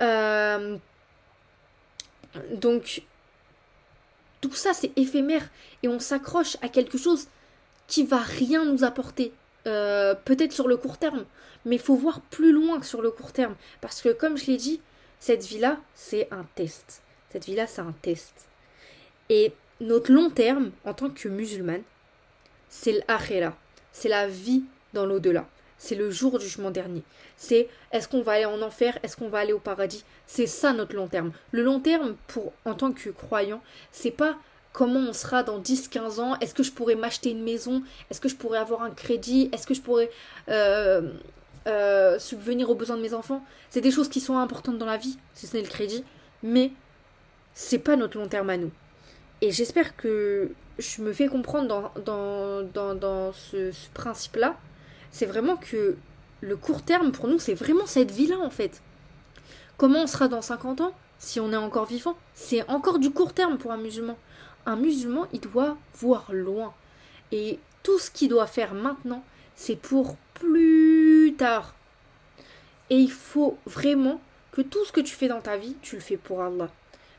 Euh, 0.02 0.76
donc, 2.52 3.04
tout 4.42 4.52
ça, 4.52 4.74
c'est 4.74 4.92
éphémère. 4.98 5.48
Et 5.84 5.88
on 5.88 6.00
s'accroche 6.00 6.58
à 6.62 6.68
quelque 6.68 6.98
chose 6.98 7.28
qui 7.88 8.04
va 8.04 8.20
rien 8.20 8.66
nous 8.66 8.84
apporter. 8.84 9.34
Euh, 9.66 10.16
peut-être 10.16 10.54
sur 10.54 10.68
le 10.68 10.78
court 10.78 10.98
terme, 10.98 11.26
mais 11.66 11.76
il 11.76 11.82
faut 11.82 11.96
voir 11.96 12.22
plus 12.22 12.52
loin 12.54 12.80
que 12.80 12.86
sur 12.86 13.02
le 13.02 13.12
court 13.12 13.34
terme. 13.34 13.56
Parce 13.82 14.02
que 14.02 14.10
comme 14.10 14.38
je 14.38 14.46
l'ai 14.46 14.58
dit, 14.58 14.82
cette 15.20 15.46
vie-là, 15.46 15.78
c'est 15.94 16.28
un 16.32 16.46
test. 16.56 17.02
Cette 17.32 17.46
vie-là, 17.46 17.68
c'est 17.68 17.82
un 17.82 17.94
test. 18.02 18.48
Et 19.30 19.52
notre 19.82 20.12
long 20.12 20.30
terme, 20.30 20.72
en 20.86 20.94
tant 20.94 21.10
que 21.10 21.28
musulmane, 21.28 21.84
c'est 22.70 23.04
l'akhira. 23.08 23.56
C'est 23.92 24.10
la 24.10 24.28
vie 24.28 24.64
dans 24.94 25.06
l'au-delà. 25.06 25.46
C'est 25.78 25.96
le 25.96 26.10
jour 26.10 26.40
du 26.40 26.46
jugement 26.46 26.72
dernier. 26.72 27.04
C'est 27.36 27.68
est-ce 27.92 28.08
qu'on 28.08 28.22
va 28.22 28.34
aller 28.34 28.46
en 28.46 28.62
enfer, 28.62 28.98
est-ce 29.04 29.16
qu'on 29.16 29.30
va 29.30 29.40
aller 29.40 29.54
au 29.54 29.60
paradis? 29.60 30.04
C'est 30.26 30.48
ça 30.48 30.74
notre 30.74 30.96
long 30.96 31.08
terme. 31.08 31.32
Le 31.52 31.62
long 31.62 31.80
terme, 31.80 32.16
pour 32.28 32.54
en 32.66 32.74
tant 32.74 32.92
que 32.92 33.10
croyant, 33.10 33.62
c'est 33.92 34.12
pas 34.12 34.38
comment 34.74 35.00
on 35.00 35.14
sera 35.14 35.44
dans 35.44 35.60
10-15 35.60 36.20
ans, 36.20 36.36
est-ce 36.40 36.54
que 36.54 36.64
je 36.64 36.72
pourrais 36.72 36.96
m'acheter 36.96 37.32
une 37.32 37.44
maison, 37.44 37.84
est-ce 38.10 38.22
que 38.22 38.30
je 38.30 38.36
pourrais 38.36 38.60
avoir 38.60 38.84
un 38.84 38.92
crédit, 38.92 39.50
est-ce 39.52 39.66
que 39.66 39.74
je 39.74 39.82
pourrais 39.82 40.10
euh, 40.50 41.14
euh, 41.68 42.20
subvenir 42.20 42.70
aux 42.70 42.76
besoins 42.76 42.98
de 42.98 43.02
mes 43.02 43.14
enfants? 43.14 43.44
C'est 43.70 43.82
des 43.82 43.92
choses 43.92 44.10
qui 44.10 44.20
sont 44.20 44.38
importantes 44.38 44.78
dans 44.78 44.86
la 44.86 44.98
vie, 44.98 45.18
si 45.34 45.48
ce 45.48 45.58
n'est 45.58 45.64
le 45.64 45.70
crédit, 45.70 46.04
mais 46.44 46.72
c'est 47.54 47.80
pas 47.80 47.96
notre 47.96 48.18
long 48.18 48.28
terme 48.28 48.50
à 48.50 48.58
nous. 48.58 48.72
Et 49.42 49.52
j'espère 49.52 49.96
que 49.96 50.52
je 50.78 51.02
me 51.02 51.12
fais 51.12 51.28
comprendre 51.28 51.68
dans, 51.68 51.92
dans, 52.04 52.64
dans, 52.64 52.96
dans 52.96 53.34
ce, 53.34 53.72
ce 53.72 53.90
principe-là. 53.94 54.58
C'est 55.12 55.26
vraiment 55.26 55.58
que 55.58 55.96
le 56.42 56.56
court 56.56 56.84
terme, 56.84 57.12
pour 57.12 57.28
nous, 57.28 57.40
c'est 57.40 57.54
vraiment 57.54 57.86
cette 57.86 58.12
vie-là, 58.12 58.38
en 58.40 58.50
fait. 58.50 58.82
Comment 59.78 60.04
on 60.04 60.08
sera 60.08 60.28
dans 60.28 60.42
50 60.42 60.82
ans 60.82 60.94
si 61.20 61.40
on 61.40 61.52
est 61.52 61.58
encore 61.58 61.86
vivant? 61.86 62.16
C'est 62.34 62.68
encore 62.70 63.00
du 63.00 63.12
court 63.12 63.34
terme 63.34 63.58
pour 63.58 63.72
un 63.72 63.78
musulman. 63.78 64.18
Un 64.68 64.76
musulman, 64.76 65.26
il 65.34 65.40
doit 65.40 65.78
voir 65.96 66.28
loin. 66.32 66.74
Et 67.32 67.58
tout 67.82 67.98
ce 67.98 68.12
qu'il 68.12 68.30
doit 68.30 68.46
faire 68.46 68.76
maintenant, 68.76 69.24
c'est 69.56 69.78
pour 69.78 70.18
plus 70.36 71.34
tard. 71.38 71.74
Et 72.90 72.98
il 72.98 73.12
faut 73.12 73.58
vraiment 73.66 74.22
que 74.52 74.62
tout 74.62 74.84
ce 74.86 74.92
que 74.92 75.02
tu 75.02 75.16
fais 75.16 75.28
dans 75.28 75.42
ta 75.42 75.58
vie, 75.58 75.76
tu 75.82 75.96
le 75.96 76.02
fais 76.02 76.18
pour 76.18 76.44
Allah. 76.44 76.70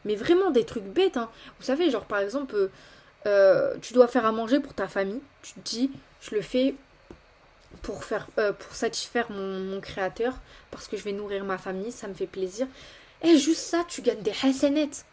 Mais 0.04 0.14
vraiment 0.14 0.50
des 0.50 0.64
trucs 0.64 0.84
bêtes. 0.84 1.16
Hein. 1.16 1.30
Vous 1.58 1.64
savez, 1.64 1.90
genre 1.90 2.04
par 2.04 2.20
exemple, 2.20 2.70
euh, 3.26 3.76
tu 3.82 3.94
dois 3.94 4.08
faire 4.08 4.26
à 4.26 4.32
manger 4.32 4.60
pour 4.60 4.74
ta 4.74 4.86
famille. 4.86 5.20
Tu 5.42 5.54
te 5.54 5.60
dis, 5.60 5.90
je 6.20 6.34
le 6.34 6.42
fais 6.42 6.74
pour, 7.82 8.04
faire, 8.04 8.28
euh, 8.38 8.52
pour 8.52 8.74
satisfaire 8.74 9.30
mon, 9.30 9.80
créateur, 9.80 10.34
parce 10.70 10.88
que 10.88 10.96
je 10.96 11.02
vais 11.02 11.12
nourrir 11.12 11.44
ma 11.44 11.58
famille, 11.58 11.92
ça 11.92 12.08
me 12.08 12.14
fait 12.14 12.26
plaisir. 12.26 12.66
Et 13.22 13.36
juste 13.36 13.62
ça, 13.62 13.84
tu 13.88 14.02
gagnes 14.02 14.22
des 14.22 14.34
hasanettes. 14.42 15.04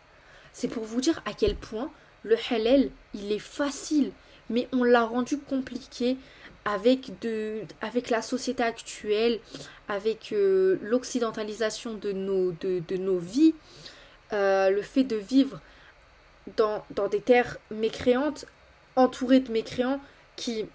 C'est 0.54 0.68
pour 0.68 0.84
vous 0.84 1.02
dire 1.02 1.22
à 1.26 1.34
quel 1.34 1.56
point 1.56 1.92
le 2.26 2.36
halal, 2.52 2.90
il 3.14 3.32
est 3.32 3.40
facile, 3.40 4.12
mais 4.50 4.68
on 4.74 4.84
l'a 4.84 5.06
rendu 5.06 5.38
compliqué 5.38 6.18
avec, 6.66 7.12
la 8.10 8.22
société 8.24 8.64
actuelle, 8.64 9.40
avec 9.88 10.34
euh, 10.34 10.78
l'occidentalisation 10.82 11.94
de 11.94 12.12
nos, 12.12 13.18
vies, 13.20 13.54
euh, 14.34 14.72
le 14.72 14.82
fait 14.82 15.04
de 15.04 15.16
vivre 15.16 15.62
dans, 16.58 16.84
dans 16.90 17.08
des 17.08 17.22
terres 17.22 17.58
mécréantes, 17.70 18.46
entourées 18.96 19.42
de 19.42 19.52
mécréants 19.52 20.02
qui, 20.36 20.66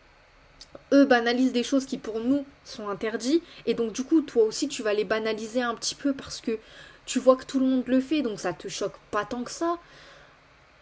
eux, 0.92 1.04
banalisent 1.04 1.52
des 1.52 1.64
choses 1.64 1.84
qui 1.84 1.98
pour 1.98 2.20
nous 2.20 2.46
sont 2.64 2.88
interdites. 2.88 3.42
Et 3.66 3.74
donc 3.74 3.92
du 3.92 4.04
coup, 4.04 4.20
toi 4.20 4.44
aussi, 4.44 4.68
tu 4.68 4.84
vas 4.84 4.94
les 4.94 5.04
banaliser 5.04 5.62
un 5.62 5.74
petit 5.74 5.96
peu 5.96 6.12
parce 6.12 6.40
que 6.40 6.58
tu 7.06 7.18
vois 7.18 7.34
que 7.34 7.44
tout 7.44 7.58
le 7.58 7.66
monde 7.66 7.82
le 7.88 8.00
fait, 8.00 8.22
donc 8.22 8.38
ça 8.38 8.52
te 8.52 8.68
choque 8.68 8.96
pas 9.10 9.24
tant 9.24 9.42
que 9.42 9.50
ça. 9.50 9.78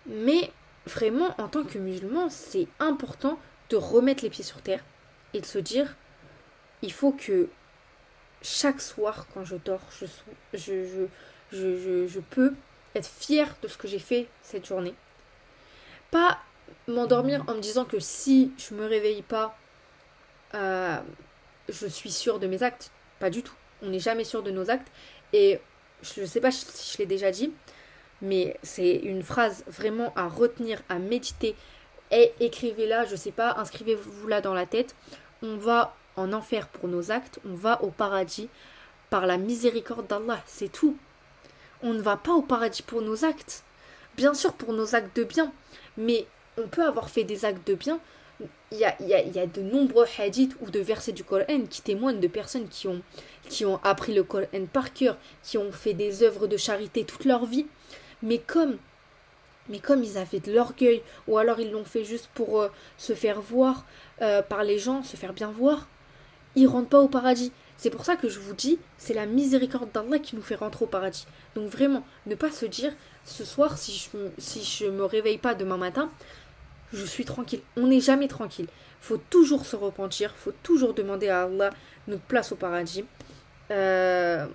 Mais 0.07 0.51
vraiment, 0.89 1.35
en 1.39 1.49
tant 1.49 1.65
que 1.65 1.79
musulman, 1.79 2.29
c'est 2.31 2.67
important 2.81 3.39
de 3.71 3.77
remettre 3.77 4.25
les 4.25 4.31
pieds 4.31 4.45
sur 4.45 4.63
terre 4.63 4.85
et 5.35 5.41
de 5.41 5.47
se 5.47 5.59
dire, 5.59 5.95
il 6.83 6.93
faut 6.93 7.13
que 7.13 7.49
chaque 8.43 8.81
soir, 8.81 9.27
quand 9.35 9.45
je 9.45 9.57
dors, 9.57 9.83
je, 10.53 12.21
peux 12.31 12.55
être 12.95 13.09
fière 13.09 13.55
de 13.63 13.69
ce 13.69 13.77
que 13.77 13.89
j'ai 13.89 13.99
fait 13.99 14.29
cette 14.43 14.67
journée. 14.67 14.95
Pas 16.11 16.39
m'endormir 16.87 17.45
en 17.49 17.55
me 17.55 17.61
disant 17.61 17.85
que 17.85 18.01
si 18.01 18.53
je 18.57 18.75
me 18.75 18.87
réveille 18.87 19.23
pas, 19.23 19.57
euh, 20.55 20.99
je 21.69 21.87
suis 21.87 22.13
sûre 22.13 22.39
de 22.39 22.47
mes 22.47 22.63
actes. 22.63 22.91
Pas 23.19 23.31
du 23.31 23.43
tout. 23.43 23.55
On 23.83 23.89
n'est 23.89 23.99
jamais 23.99 24.25
sûr 24.25 24.43
de 24.43 24.51
nos 24.51 24.71
actes. 24.71 24.89
Et 25.33 25.61
je 26.03 26.23
ne 26.23 26.27
sais 26.27 26.41
pas 26.41 26.51
si 26.51 26.93
je 26.95 26.99
l'ai 26.99 27.07
déjà 27.07 27.31
dit, 27.31 27.53
mais 28.23 28.57
c'est 28.63 28.97
une 28.97 29.23
phrase 29.23 29.65
vraiment 29.67 30.13
à 30.17 30.29
retenir, 30.29 30.83
à 30.89 30.99
méditer. 30.99 31.55
Et 32.11 32.33
écrivez-la, 32.41 33.05
je 33.05 33.17
sais 33.17 33.33
pas, 33.33 33.55
inscrivez-vous 33.59 34.27
là 34.29 34.41
dans 34.41 34.55
la 34.55 34.67
tête. 34.67 34.95
On 35.43 35.57
va 35.57 35.95
en 36.17 36.33
enfer 36.33 36.69
pour 36.69 36.89
nos 36.89 37.11
actes, 37.11 37.39
on 37.49 37.55
va 37.55 37.83
au 37.83 37.91
paradis 37.91 38.49
par 39.11 39.27
la 39.27 39.39
miséricorde 39.39 40.07
d'Allah, 40.07 40.43
c'est 40.47 40.71
tout. 40.71 40.97
On 41.83 41.95
ne 41.95 42.01
va 42.01 42.17
pas 42.17 42.33
au 42.33 42.43
paradis 42.43 42.83
pour 42.83 43.03
nos 43.03 43.25
actes. 43.25 43.63
Bien 44.17 44.35
sûr 44.35 44.53
pour 44.53 44.73
nos 44.73 44.95
actes 44.95 45.17
de 45.17 45.25
bien, 45.25 45.53
mais 45.97 46.27
on 46.57 46.67
peut 46.67 46.85
avoir 46.85 47.09
fait 47.09 47.25
des 47.25 47.45
actes 47.45 47.67
de 47.67 47.75
bien. 47.75 48.01
Il 48.73 48.79
y 48.79 48.85
a, 48.85 48.95
il 49.01 49.09
y 49.09 49.39
a, 49.39 49.47
de 49.47 49.63
nombreux 49.63 50.07
hadiths 50.19 50.55
ou 50.61 50.71
de 50.71 50.81
versets 50.81 51.13
du 51.13 51.25
Coran 51.25 51.63
qui 51.69 51.83
témoignent 51.83 52.21
de 52.21 52.29
personnes 52.29 52.69
qui 52.69 52.87
ont, 52.87 53.01
qui 53.49 53.65
ont 53.65 53.81
appris 53.83 54.15
le 54.15 54.23
Coran 54.23 54.47
par 54.73 54.93
cœur, 54.93 55.17
qui 55.43 55.57
ont 55.57 55.73
fait 55.73 55.95
des 55.95 56.23
œuvres 56.23 56.47
de 56.47 56.57
charité 56.57 57.05
toute 57.05 57.25
leur 57.25 57.47
vie. 57.47 57.67
Mais 58.23 58.39
comme 58.39 58.79
mais 59.69 59.81
comme 59.81 60.03
ils 60.03 60.17
avaient 60.17 60.41
de 60.41 60.53
l'orgueil, 60.53 61.03
ou 61.27 61.39
alors 61.39 61.61
ils 61.61 61.71
l'ont 61.71 61.85
fait 61.85 62.05
juste 62.05 62.31
pour 62.35 62.61
euh, 62.61 62.69
se 62.97 63.13
faire 63.13 63.41
voir 63.41 63.85
euh, 64.23 64.43
par 64.43 64.65
les 64.65 64.79
gens, 64.79 65.03
se 65.03 65.17
faire 65.17 65.33
bien 65.33 65.51
voir, 65.51 65.89
ils 66.55 66.67
rentrent 66.67 66.89
pas 66.89 67.01
au 67.01 67.09
paradis. 67.09 67.53
C'est 67.77 67.91
pour 67.91 68.05
ça 68.05 68.17
que 68.17 68.29
je 68.29 68.41
vous 68.41 68.55
dis, 68.55 68.79
c'est 68.97 69.15
la 69.15 69.27
miséricorde 69.27 69.93
d'Allah 69.93 70.19
qui 70.19 70.35
nous 70.35 70.43
fait 70.43 70.57
rentrer 70.57 70.85
au 70.85 70.89
paradis. 70.89 71.27
Donc 71.55 71.69
vraiment, 71.69 72.05
ne 72.27 72.35
pas 72.35 72.51
se 72.51 72.67
dire, 72.67 72.93
ce 73.25 73.45
soir, 73.45 73.79
si 73.79 73.93
je, 73.93 74.19
si 74.39 74.85
me 74.91 75.05
réveille 75.05 75.39
pas 75.39 75.55
demain 75.55 75.77
matin, 75.77 76.11
je 76.93 77.05
suis 77.05 77.25
tranquille. 77.25 77.61
On 77.77 77.87
n'est 77.87 78.01
jamais 78.01 78.27
tranquille. 78.27 78.67
Faut 79.01 79.19
toujours 79.31 79.65
se 79.65 79.77
repentir, 79.77 80.35
faut 80.37 80.55
toujours 80.63 80.95
demander 80.95 81.29
à 81.29 81.43
Allah 81.43 81.71
notre 82.09 82.23
place 82.23 82.51
au 82.51 82.57
paradis. 82.57 83.05
Euh, 83.71 84.47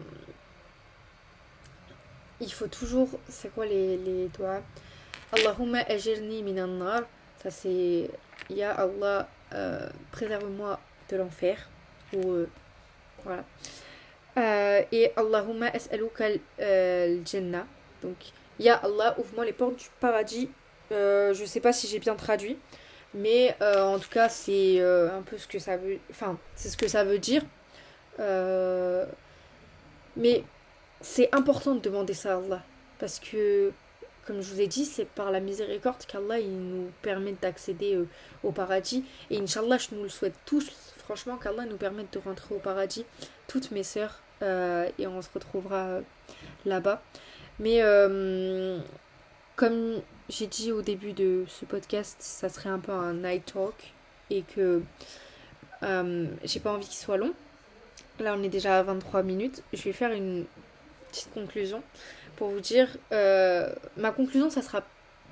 il 2.41 2.51
faut 2.51 2.67
toujours, 2.67 3.09
c'est 3.29 3.53
quoi 3.53 3.65
les, 3.65 3.97
les 3.97 4.27
doigts? 4.29 4.61
Allahumma 5.33 5.79
ajirni 5.87 6.43
minan 6.43 6.67
nar. 6.67 7.03
Ça 7.41 7.49
c'est 7.49 8.09
Ya 8.49 8.71
Allah, 8.71 9.27
euh, 9.53 9.89
préserve-moi 10.11 10.79
de 11.09 11.17
l'enfer. 11.17 11.69
Ou 12.13 12.31
euh, 12.31 12.49
voilà. 13.23 13.43
Euh, 14.37 14.81
et 14.91 15.11
Allahumma 15.15 15.67
as'aluka 15.67 16.25
al-jannah. 16.59 17.65
Donc 18.01 18.17
Ya 18.59 18.75
Allah, 18.75 19.15
ouvre-moi 19.19 19.45
les 19.45 19.53
portes 19.53 19.77
du 19.77 19.85
paradis. 19.99 20.49
je 20.91 21.43
sais 21.45 21.59
pas 21.59 21.73
si 21.73 21.87
j'ai 21.87 21.99
bien 21.99 22.15
traduit. 22.15 22.57
Mais 23.15 23.55
en 23.61 23.99
tout 23.99 24.09
cas, 24.09 24.29
c'est 24.29 24.79
un 24.81 25.21
peu 25.21 25.37
ce 25.37 25.47
que 25.47 25.59
ça 25.59 25.77
veut. 25.77 25.99
Enfin, 26.11 26.37
c'est 26.55 26.69
ce 26.69 26.77
que 26.77 26.87
ça 26.87 27.03
veut 27.03 27.19
dire. 27.19 27.43
mais 30.15 30.43
c'est 31.03 31.33
important 31.35 31.75
de 31.75 31.79
demander 31.79 32.15
ça 32.15 32.33
à 32.33 32.37
Allah. 32.37 32.63
Parce 32.97 33.19
que 33.19 33.71
comme 34.25 34.41
je 34.41 34.53
vous 34.53 34.61
ai 34.61 34.67
dit, 34.67 34.85
c'est 34.85 35.05
par 35.05 35.31
la 35.31 35.39
miséricorde 35.41 36.05
qu'Allah 36.05 36.39
nous 36.41 36.89
permet 37.01 37.33
d'accéder 37.33 37.95
euh, 37.95 38.07
au 38.43 38.51
paradis. 38.51 39.03
Et 39.29 39.37
Inch'Allah, 39.37 39.77
je 39.77 39.93
nous 39.93 40.03
le 40.03 40.09
souhaite 40.09 40.35
tous, 40.45 40.71
franchement, 40.97 41.37
qu'Allah 41.37 41.65
nous 41.65 41.75
permette 41.75 42.13
de 42.13 42.19
rentrer 42.19 42.55
au 42.55 42.59
paradis, 42.59 43.05
toutes 43.47 43.71
mes 43.71 43.83
sœurs, 43.83 44.21
euh, 44.41 44.89
et 44.97 45.07
on 45.07 45.21
se 45.21 45.29
retrouvera 45.33 45.87
euh, 45.87 46.01
là-bas. 46.65 47.01
Mais 47.59 47.81
comme 49.55 50.01
j'ai 50.29 50.47
dit 50.47 50.71
au 50.71 50.81
début 50.81 51.13
de 51.13 51.45
ce 51.47 51.65
podcast, 51.65 52.15
ça 52.19 52.49
serait 52.49 52.69
un 52.69 52.79
peu 52.79 52.91
un 52.91 53.13
night 53.13 53.53
talk, 53.53 53.93
et 54.31 54.41
que 54.41 54.81
j'ai 56.43 56.59
pas 56.61 56.71
envie 56.71 56.87
qu'il 56.87 56.97
soit 56.97 57.17
long. 57.17 57.33
Là, 58.19 58.35
on 58.37 58.41
est 58.41 58.49
déjà 58.49 58.79
à 58.79 58.83
23 58.83 59.21
minutes. 59.21 59.63
Je 59.73 59.83
vais 59.83 59.93
faire 59.93 60.11
une 60.11 60.45
petite 61.13 61.33
conclusion 61.33 61.83
pour 62.35 62.49
vous 62.49 62.59
dire, 62.59 62.87
euh, 63.11 63.71
ma 63.97 64.11
conclusion, 64.11 64.49
ça 64.49 64.63
sera 64.63 64.81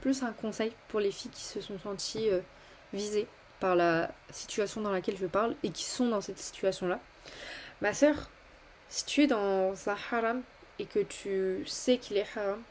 plus 0.01 0.21
un 0.21 0.31
conseil 0.31 0.71
pour 0.87 0.99
les 0.99 1.11
filles 1.11 1.31
qui 1.31 1.43
se 1.43 1.59
sont 1.59 1.79
senties 1.79 2.29
euh, 2.29 2.39
visées 2.93 3.27
par 3.59 3.75
la 3.75 4.11
situation 4.29 4.81
dans 4.81 4.91
laquelle 4.91 5.17
je 5.17 5.25
parle 5.25 5.55
et 5.63 5.71
qui 5.71 5.83
sont 5.83 6.07
dans 6.07 6.21
cette 6.21 6.37
situation-là. 6.37 6.99
Ma 7.81 7.93
soeur, 7.93 8.29
si 8.89 9.05
tu 9.05 9.23
es 9.23 9.27
dans 9.27 9.73
un 9.89 9.97
haram 10.11 10.41
et 10.77 10.85
que 10.85 10.99
tu 10.99 11.65
sais 11.65 11.97
qu'il 11.97 12.17
est 12.17 12.27
haram, 12.35 12.61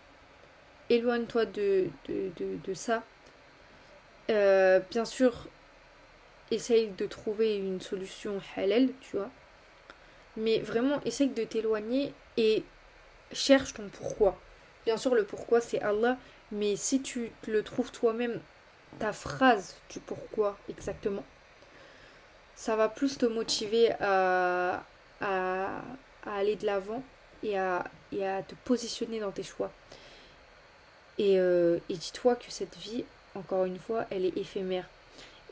éloigne-toi 0.88 1.46
de, 1.46 1.88
de, 2.08 2.74
ça. 2.74 3.02
Euh, 4.30 4.80
bien 4.90 5.04
sûr, 5.04 5.48
essaye 6.50 6.88
de 6.88 7.06
trouver 7.06 7.56
une 7.56 7.80
solution 7.80 8.40
halal, 8.56 8.88
tu 9.00 9.16
vois. 9.16 9.30
Mais 10.36 10.58
vraiment, 10.58 11.00
essaye 11.04 11.28
de 11.28 11.44
t'éloigner 11.44 12.12
et 12.36 12.64
cherche 13.32 13.74
ton 13.74 13.88
pourquoi. 13.88 14.38
Bien 14.84 14.96
sûr, 14.96 15.14
le 15.14 15.24
pourquoi, 15.24 15.60
c'est 15.60 15.80
Allah, 15.80 16.16
mais 16.52 16.76
si 16.76 17.02
tu 17.02 17.30
le 17.46 17.62
trouves 17.62 17.90
toi-même, 17.90 18.40
ta 18.98 19.12
phrase 19.12 19.76
du 19.90 20.00
pourquoi 20.00 20.58
exactement, 20.68 21.24
ça 22.56 22.76
va 22.76 22.88
plus 22.88 23.18
te 23.18 23.26
motiver 23.26 23.92
à, 24.00 24.82
aller 26.26 26.56
de 26.56 26.66
l'avant 26.66 27.02
et 27.42 27.58
à, 27.58 27.84
te 28.10 28.54
positionner 28.64 29.20
dans 29.20 29.30
tes 29.30 29.42
choix. 29.42 29.70
Et, 31.18 31.38
euh, 31.38 31.78
et 31.88 31.94
dis-toi 31.94 32.34
que 32.36 32.50
cette 32.50 32.76
vie, 32.76 33.04
encore 33.34 33.64
une 33.64 33.78
fois, 33.78 34.06
elle 34.10 34.24
est 34.24 34.36
éphémère. 34.36 34.88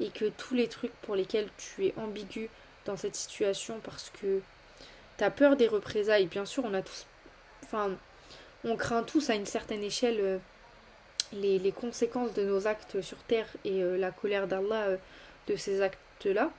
Et 0.00 0.10
que 0.10 0.26
tous 0.26 0.54
les 0.54 0.68
trucs 0.68 0.92
pour 1.02 1.16
lesquels 1.16 1.48
tu 1.56 1.86
es 1.86 1.94
ambigu 1.96 2.48
dans 2.86 2.96
cette 2.96 3.16
situation 3.16 3.80
parce 3.82 4.10
que 4.20 4.40
tu 5.18 5.24
as 5.24 5.30
peur 5.30 5.56
des 5.56 5.66
représailles, 5.66 6.26
bien 6.26 6.44
sûr, 6.44 6.64
on 6.64 6.74
a 6.74 6.82
tous 6.82 7.06
enfin, 7.64 7.90
on 8.64 8.76
craint 8.76 9.02
tous 9.02 9.30
à 9.30 9.34
une 9.34 9.46
certaine 9.46 9.82
échelle 9.82 10.18
euh, 10.20 10.38
les, 11.32 11.72
conséquences 11.72 12.34
de 12.34 12.42
nos 12.42 12.66
actes 12.66 13.00
sur 13.00 13.18
terre 13.18 13.46
et 13.64 13.82
euh, 13.82 13.96
la 13.96 14.10
colère 14.10 14.48
d'Allah 14.48 14.86
euh, 14.88 14.96
de 15.46 15.56
ces 15.56 15.80
actes-là. 15.82 16.50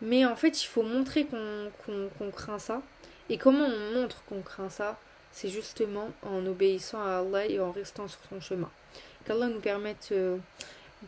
Mais 0.00 0.24
en 0.26 0.36
fait, 0.36 0.62
il 0.62 0.66
faut 0.66 0.82
montrer 0.82 1.26
qu'on 1.26 2.30
craint 2.30 2.58
ça. 2.58 2.82
Et 3.28 3.38
comment 3.38 3.64
on 3.64 3.94
montre 3.94 4.22
qu'on 4.24 4.42
craint 4.42 4.68
ça? 4.68 4.98
C'est 5.32 5.48
justement 5.48 6.10
en 6.22 6.44
obéissant 6.46 7.02
à 7.02 7.18
Allah 7.18 7.46
et 7.46 7.58
en 7.58 7.72
restant 7.72 8.06
sur 8.06 8.20
son 8.28 8.40
chemin. 8.40 8.70
qu'Allah 9.24 9.46
nous 9.46 9.60
permette 9.60 10.12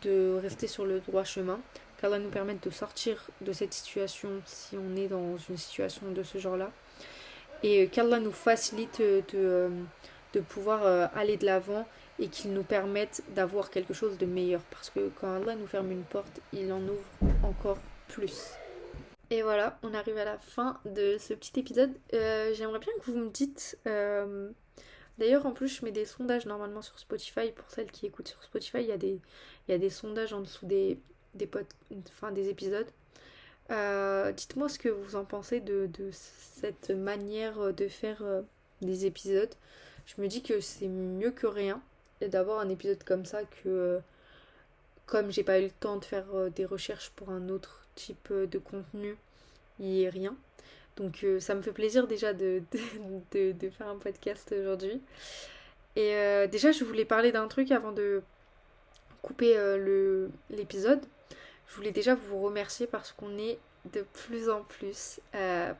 de 0.01 0.39
rester 0.41 0.67
sur 0.67 0.85
le 0.85 0.99
droit 0.99 1.23
chemin, 1.23 1.59
qu'Allah 2.01 2.19
nous 2.19 2.29
permette 2.29 2.63
de 2.63 2.69
sortir 2.69 3.29
de 3.41 3.53
cette 3.53 3.73
situation 3.73 4.29
si 4.45 4.77
on 4.77 4.95
est 4.95 5.07
dans 5.07 5.37
une 5.49 5.57
situation 5.57 6.11
de 6.11 6.23
ce 6.23 6.39
genre-là, 6.39 6.71
et 7.63 7.87
qu'Allah 7.87 8.19
nous 8.19 8.31
facilite 8.31 8.99
de, 9.01 9.23
de, 9.33 9.69
de 10.33 10.39
pouvoir 10.39 11.11
aller 11.15 11.37
de 11.37 11.45
l'avant 11.45 11.87
et 12.19 12.27
qu'il 12.27 12.53
nous 12.53 12.63
permette 12.63 13.23
d'avoir 13.35 13.69
quelque 13.69 13.93
chose 13.93 14.17
de 14.17 14.25
meilleur. 14.25 14.61
Parce 14.71 14.89
que 14.89 15.09
quand 15.19 15.35
Allah 15.35 15.55
nous 15.55 15.67
ferme 15.67 15.91
une 15.91 16.03
porte, 16.03 16.41
il 16.53 16.71
en 16.71 16.81
ouvre 16.81 17.33
encore 17.43 17.77
plus. 18.07 18.51
Et 19.29 19.41
voilà, 19.41 19.77
on 19.83 19.93
arrive 19.93 20.17
à 20.17 20.25
la 20.25 20.37
fin 20.37 20.79
de 20.85 21.17
ce 21.19 21.33
petit 21.33 21.59
épisode. 21.59 21.91
Euh, 22.13 22.53
j'aimerais 22.53 22.79
bien 22.79 22.93
que 22.99 23.11
vous 23.11 23.17
me 23.17 23.29
dites. 23.29 23.77
Euh, 23.85 24.49
d'ailleurs, 25.17 25.45
en 25.45 25.51
plus, 25.51 25.67
je 25.67 25.83
mets 25.83 25.91
des 25.91 26.05
sondages 26.05 26.45
normalement 26.45 26.81
sur 26.81 26.97
Spotify. 26.97 27.51
Pour 27.51 27.69
celles 27.69 27.91
qui 27.91 28.05
écoutent 28.05 28.29
sur 28.29 28.41
Spotify, 28.41 28.79
il 28.79 28.87
y 28.87 28.91
a 28.91 28.97
des, 28.97 29.19
il 29.67 29.71
y 29.71 29.73
a 29.73 29.77
des 29.77 29.89
sondages 29.89 30.31
en 30.31 30.39
dessous 30.39 30.65
des, 30.65 30.97
des 31.33 32.49
épisodes. 32.49 32.87
Euh, 33.71 34.31
dites-moi 34.31 34.69
ce 34.69 34.79
que 34.79 34.89
vous 34.89 35.15
en 35.15 35.25
pensez 35.25 35.59
de, 35.59 35.89
cette 36.11 36.91
manière 36.91 37.73
de 37.73 37.87
faire 37.87 38.23
des 38.81 39.05
épisodes. 39.05 39.53
Je 40.05 40.21
me 40.21 40.27
dis 40.27 40.41
que 40.41 40.59
c'est 40.61 40.87
mieux 40.87 41.31
que 41.31 41.47
rien 41.47 41.81
d'avoir 42.21 42.59
un 42.59 42.69
épisode 42.69 43.03
comme 43.03 43.25
ça 43.25 43.41
que 43.43 43.99
comme 45.05 45.31
j'ai 45.31 45.43
pas 45.43 45.59
eu 45.59 45.65
le 45.65 45.71
temps 45.71 45.97
de 45.97 46.05
faire 46.05 46.25
des 46.55 46.65
recherches 46.65 47.11
pour 47.15 47.29
un 47.29 47.49
autre 47.49 47.87
type 47.97 48.29
euh, 48.31 48.47
de 48.47 48.59
contenu, 48.59 49.17
il 49.79 49.87
n'y 49.87 50.03
ait 50.03 50.09
rien. 50.09 50.35
Donc 50.95 51.23
euh, 51.23 51.39
ça 51.41 51.53
me 51.55 51.61
fait 51.61 51.73
plaisir 51.73 52.07
déjà 52.07 52.33
de, 52.33 52.61
faire 53.31 53.87
un 53.87 53.97
podcast 53.97 54.55
aujourd'hui. 54.57 55.01
Et 55.95 56.13
euh, 56.15 56.47
déjà, 56.47 56.71
je 56.71 56.83
voulais 56.83 57.05
parler 57.05 57.31
d'un 57.31 57.47
truc 57.47 57.71
avant 57.71 57.91
de 57.91 58.21
couper 59.21 59.55
l'épisode. 60.49 61.01
Je 61.67 61.75
voulais 61.75 61.91
déjà 61.91 62.15
vous 62.15 62.41
remercier 62.41 62.87
parce 62.87 63.11
qu'on 63.11 63.37
est 63.37 63.59
de 63.93 64.05
plus 64.13 64.49
en 64.49 64.63
plus, 64.63 65.19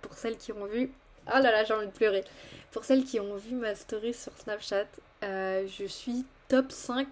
pour 0.01 0.13
celles 0.13 0.37
qui 0.37 0.51
ont 0.51 0.65
vu... 0.65 0.91
Oh 1.27 1.39
là 1.39 1.51
là, 1.51 1.63
j'ai 1.63 1.73
envie 1.73 1.87
de 1.87 1.91
pleurer. 1.91 2.23
Pour 2.71 2.85
celles 2.85 3.03
qui 3.03 3.19
ont 3.19 3.35
vu 3.35 3.55
ma 3.55 3.75
story 3.75 4.13
sur 4.13 4.31
Snapchat, 4.37 4.87
je 5.21 5.85
suis 5.87 6.25
top 6.47 6.71
5 6.71 7.07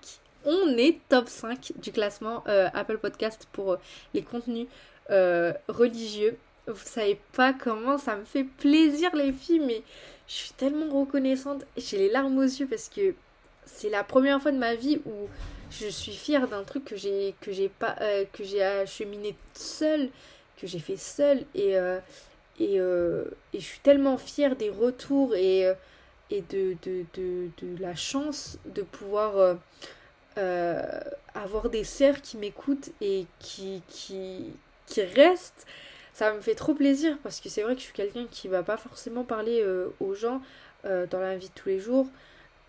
on 0.48 0.78
est 0.78 1.00
top 1.10 1.28
5 1.28 1.74
du 1.78 1.92
classement 1.92 2.44
Apple 2.46 3.00
Podcast 3.00 3.48
pour 3.52 3.78
les 4.14 4.22
contenus 4.22 4.68
euh, 5.12 5.54
religieux. 5.68 6.38
Vous 6.68 6.84
savez 6.84 7.20
pas 7.34 7.54
comment 7.54 7.98
ça 7.98 8.16
me 8.16 8.26
fait 8.26 8.44
plaisir 8.44 9.16
les 9.16 9.32
filles, 9.32 9.60
mais 9.60 9.84
je 10.28 10.34
suis 10.34 10.54
tellement 10.54 11.00
reconnaissante. 11.00 11.64
J'ai 11.78 11.98
les 11.98 12.10
larmes 12.10 12.38
aux 12.40 12.44
yeux 12.44 12.68
parce 12.68 12.90
que 12.90 13.14
c'est 13.66 13.90
la 13.90 14.04
première 14.04 14.42
fois 14.42 14.52
de 14.52 14.58
ma 14.58 14.74
vie 14.74 15.00
où 15.06 15.30
je 15.80 15.88
suis 15.88 16.14
fière 16.14 16.48
d'un 16.48 16.64
truc 16.64 16.86
que 16.86 16.96
j'ai 16.96 17.36
que 17.42 17.52
j'ai 17.52 17.70
pas 17.70 17.96
euh, 18.02 18.26
que 18.34 18.44
j'ai 18.44 18.64
acheminé 18.64 19.36
seule, 19.54 20.10
que 20.58 20.68
j'ai 20.68 20.80
fait 20.80 20.98
seule 20.98 21.46
et 21.56 21.78
euh, 21.78 22.00
et, 22.60 22.76
et, 22.76 23.60
je 23.60 23.66
suis 23.66 23.80
tellement 23.80 24.18
fière 24.18 24.56
des 24.56 24.70
retours 24.70 25.36
et, 25.36 25.70
et 26.32 26.42
de, 26.42 26.78
de, 26.84 27.06
de, 27.14 27.50
de, 27.58 27.82
la 27.82 27.96
chance 27.96 28.58
de 28.64 28.82
pouvoir 28.82 29.58
avoir 31.36 31.70
des 31.70 31.84
sœurs 31.84 32.22
qui 32.22 32.38
m'écoutent 32.38 32.92
et 33.02 33.26
qui, 33.40 33.82
qui, 33.90 34.54
qui 34.88 35.02
reste, 35.02 35.68
ça 36.14 36.34
me 36.34 36.40
fait 36.40 36.56
trop 36.56 36.74
plaisir 36.74 37.18
parce 37.24 37.42
que 37.42 37.50
c'est 37.50 37.62
vrai 37.62 37.74
que 37.74 37.82
je 37.82 37.86
suis 37.86 37.94
quelqu'un 37.94 38.26
qui 38.32 38.48
va 38.48 38.64
pas 38.64 38.78
forcément 38.78 39.24
parler 39.24 39.62
euh, 39.62 39.90
aux 40.00 40.14
gens 40.14 40.42
euh, 40.86 41.06
dans 41.08 41.20
la 41.20 41.36
vie 41.36 41.50
de 41.50 41.54
tous 41.54 41.68
les 41.70 41.80
jours. 41.80 42.08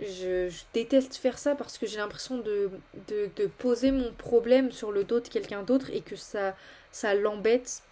Je, 0.01 0.51
déteste 0.75 1.17
faire 1.17 1.39
ça 1.39 1.55
parce 1.55 1.79
que 1.79 1.87
j'ai 1.87 1.97
l'impression 1.97 2.39
de, 2.39 2.71
poser 3.59 3.91
mon 3.93 4.13
problème 4.13 4.71
sur 4.71 4.93
le 4.93 5.05
dos 5.05 5.21
de 5.21 5.29
quelqu'un 5.29 5.63
d'autre 5.63 5.91
et 5.93 6.01
que 6.01 6.17
ça, 6.17 6.55
l'embête 7.15 7.83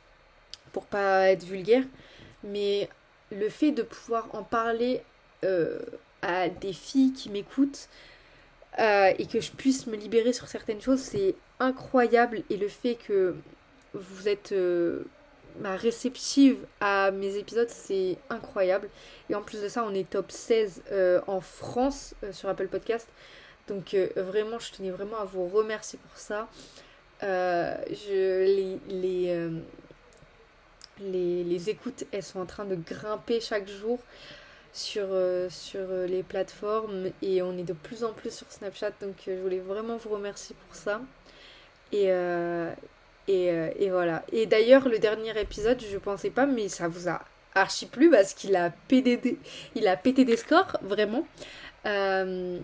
pour 0.73 0.87
pas 0.87 1.31
être 1.31 1.45
vulgaire. 1.45 1.85
Mais 2.43 2.89
le 3.31 3.49
fait 3.49 3.73
de 3.73 3.83
pouvoir 3.83 4.29
en 4.35 4.43
parler 4.43 5.03
euh, 5.45 5.79
à 6.23 6.49
des 6.49 6.73
filles 6.73 7.13
qui 7.13 7.31
m'écoutent 7.31 7.89
et 8.79 9.27
que 9.27 9.41
je 9.41 9.53
puisse 9.53 9.87
me 9.87 9.97
libérer 9.97 10.33
sur 10.33 10.49
certaines 10.49 10.81
choses, 10.81 11.01
c'est 11.01 11.37
incroyable. 11.61 12.43
Et 12.51 12.57
le 12.57 12.69
fait 12.69 12.97
que 12.97 13.37
vous 13.95 14.29
êtes 14.29 14.53
euh, 14.53 15.05
ma 15.61 15.77
réceptive 15.77 16.59
à 16.81 17.11
mes 17.11 17.37
épisodes, 17.37 17.69
c'est 17.69 18.19
incroyable. 18.31 18.89
Et 19.31 19.35
en 19.35 19.43
plus 19.43 19.63
de 19.63 19.69
ça, 19.69 19.85
on 19.85 19.95
est 19.95 20.09
top 20.09 20.31
16 20.31 20.83
euh, 20.93 21.21
en 21.27 21.41
France 21.41 22.15
euh, 22.23 22.33
sur 22.33 22.49
Apple 22.49 22.69
Podcast. 22.69 23.09
Donc 23.69 23.97
vraiment, 24.15 24.59
je 24.59 24.73
tenais 24.73 24.91
vraiment 24.91 25.19
à 25.19 25.25
vous 25.25 25.49
remercier 25.49 25.99
pour 25.99 26.19
ça. 26.19 26.49
je, 27.23 28.45
les, 28.45 28.79
les, 28.89 29.51
les, 31.01 31.45
les, 31.45 31.71
écoutes, 31.71 32.05
elles 32.13 32.23
sont 32.23 32.41
en 32.41 32.47
train 32.47 32.67
de 32.67 32.75
grimper 32.75 33.41
chaque 33.41 33.67
jour 33.67 34.01
sur, 34.75 35.07
sur 35.49 35.89
les 36.07 36.23
plateformes 36.23 37.07
et 37.23 37.41
on 37.41 37.57
est 37.57 37.63
de 37.63 37.73
plus 37.73 38.05
en 38.05 38.13
plus 38.13 38.35
sur 38.35 38.53
Snapchat. 38.53 38.91
Donc 39.01 39.15
je 39.27 39.33
voulais 39.33 39.61
vraiment 39.61 39.97
vous 39.97 40.11
remercier 40.11 40.55
pour 40.67 40.77
ça. 40.77 41.01
Et, 41.91 42.11
euh, 43.29 43.71
et, 43.79 43.91
voilà. 43.91 44.25
Et 44.33 44.47
d'ailleurs, 44.47 44.89
le 44.89 44.99
dernier 44.99 45.39
épisode, 45.41 45.83
je 45.91 45.99
pensais 45.99 46.31
pas, 46.31 46.47
mais 46.47 46.69
ça 46.69 46.89
vous 46.89 47.09
a 47.09 47.23
archi 47.55 47.87
plu 47.87 48.11
parce 48.11 48.35
qu'il 48.35 48.57
a 48.57 48.71
pété 48.89 49.39
a 49.87 49.97
pété 49.97 50.25
des 50.25 50.37
scores, 50.37 50.79
vraiment. 50.83 51.27
Euh, 51.87 52.59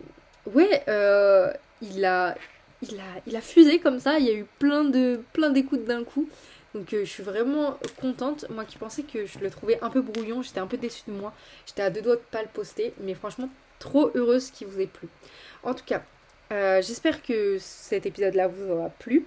ouais, 0.46 0.83
euh, 0.88 1.53
il, 1.83 2.05
a, 2.05 2.35
il, 2.83 2.99
a, 2.99 3.20
il 3.27 3.37
a 3.37 3.40
fusé 3.40 3.79
comme 3.79 4.01
ça. 4.01 4.18
Il 4.18 4.27
y 4.27 4.31
a 4.31 4.35
eu 4.35 4.46
plein 4.59 4.85
de 4.85 5.23
plein 5.33 5.51
d'écoutes 5.51 5.85
d'un 5.85 6.05
coup. 6.05 6.29
Donc 6.75 6.88
je 6.92 7.05
suis 7.05 7.23
vraiment 7.23 7.79
contente. 8.01 8.46
Moi 8.51 8.64
qui 8.64 8.79
pensais 8.79 9.03
que 9.03 9.27
je 9.27 9.38
le 9.38 9.51
trouvais 9.51 9.79
un 9.83 9.90
peu 9.90 10.03
brouillon, 10.03 10.42
j'étais 10.42 10.61
un 10.61 10.66
peu 10.66 10.77
déçue 10.77 11.03
de 11.09 11.12
moi. 11.12 11.33
J'étais 11.66 11.83
à 11.83 11.90
deux 11.90 12.03
doigts 12.03 12.16
de 12.16 12.23
pas 12.31 12.42
le 12.42 12.49
poster. 12.49 12.94
Mais 13.01 13.14
franchement, 13.14 13.49
trop 13.79 14.11
heureuse 14.14 14.51
qu'il 14.51 14.66
vous 14.68 14.81
ait 14.81 14.87
plu. 14.87 15.09
En 15.62 15.75
tout 15.75 15.85
cas, 15.85 16.03
j'espère 16.81 17.23
que 17.23 17.59
cet 17.59 18.07
épisode-là 18.07 18.49
vous 18.49 18.73
aura 18.73 18.90
plu. 18.90 19.27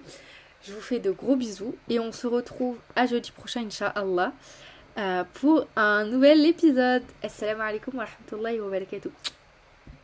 Je 0.66 0.72
vous 0.72 0.80
fais 0.80 0.98
de 0.98 1.10
gros 1.10 1.36
bisous 1.36 1.76
et 1.90 2.00
on 2.00 2.10
se 2.10 2.26
retrouve 2.26 2.78
à 2.96 3.04
jeudi 3.04 3.30
prochain, 3.32 3.66
Inch'Allah, 3.66 4.32
euh, 4.96 5.24
pour 5.34 5.66
un 5.76 6.06
nouvel 6.06 6.46
épisode. 6.46 7.02
Assalamu 7.22 7.60
alaikum 7.60 7.98
wa 7.98 8.06
rahmatullahi. 8.06 8.58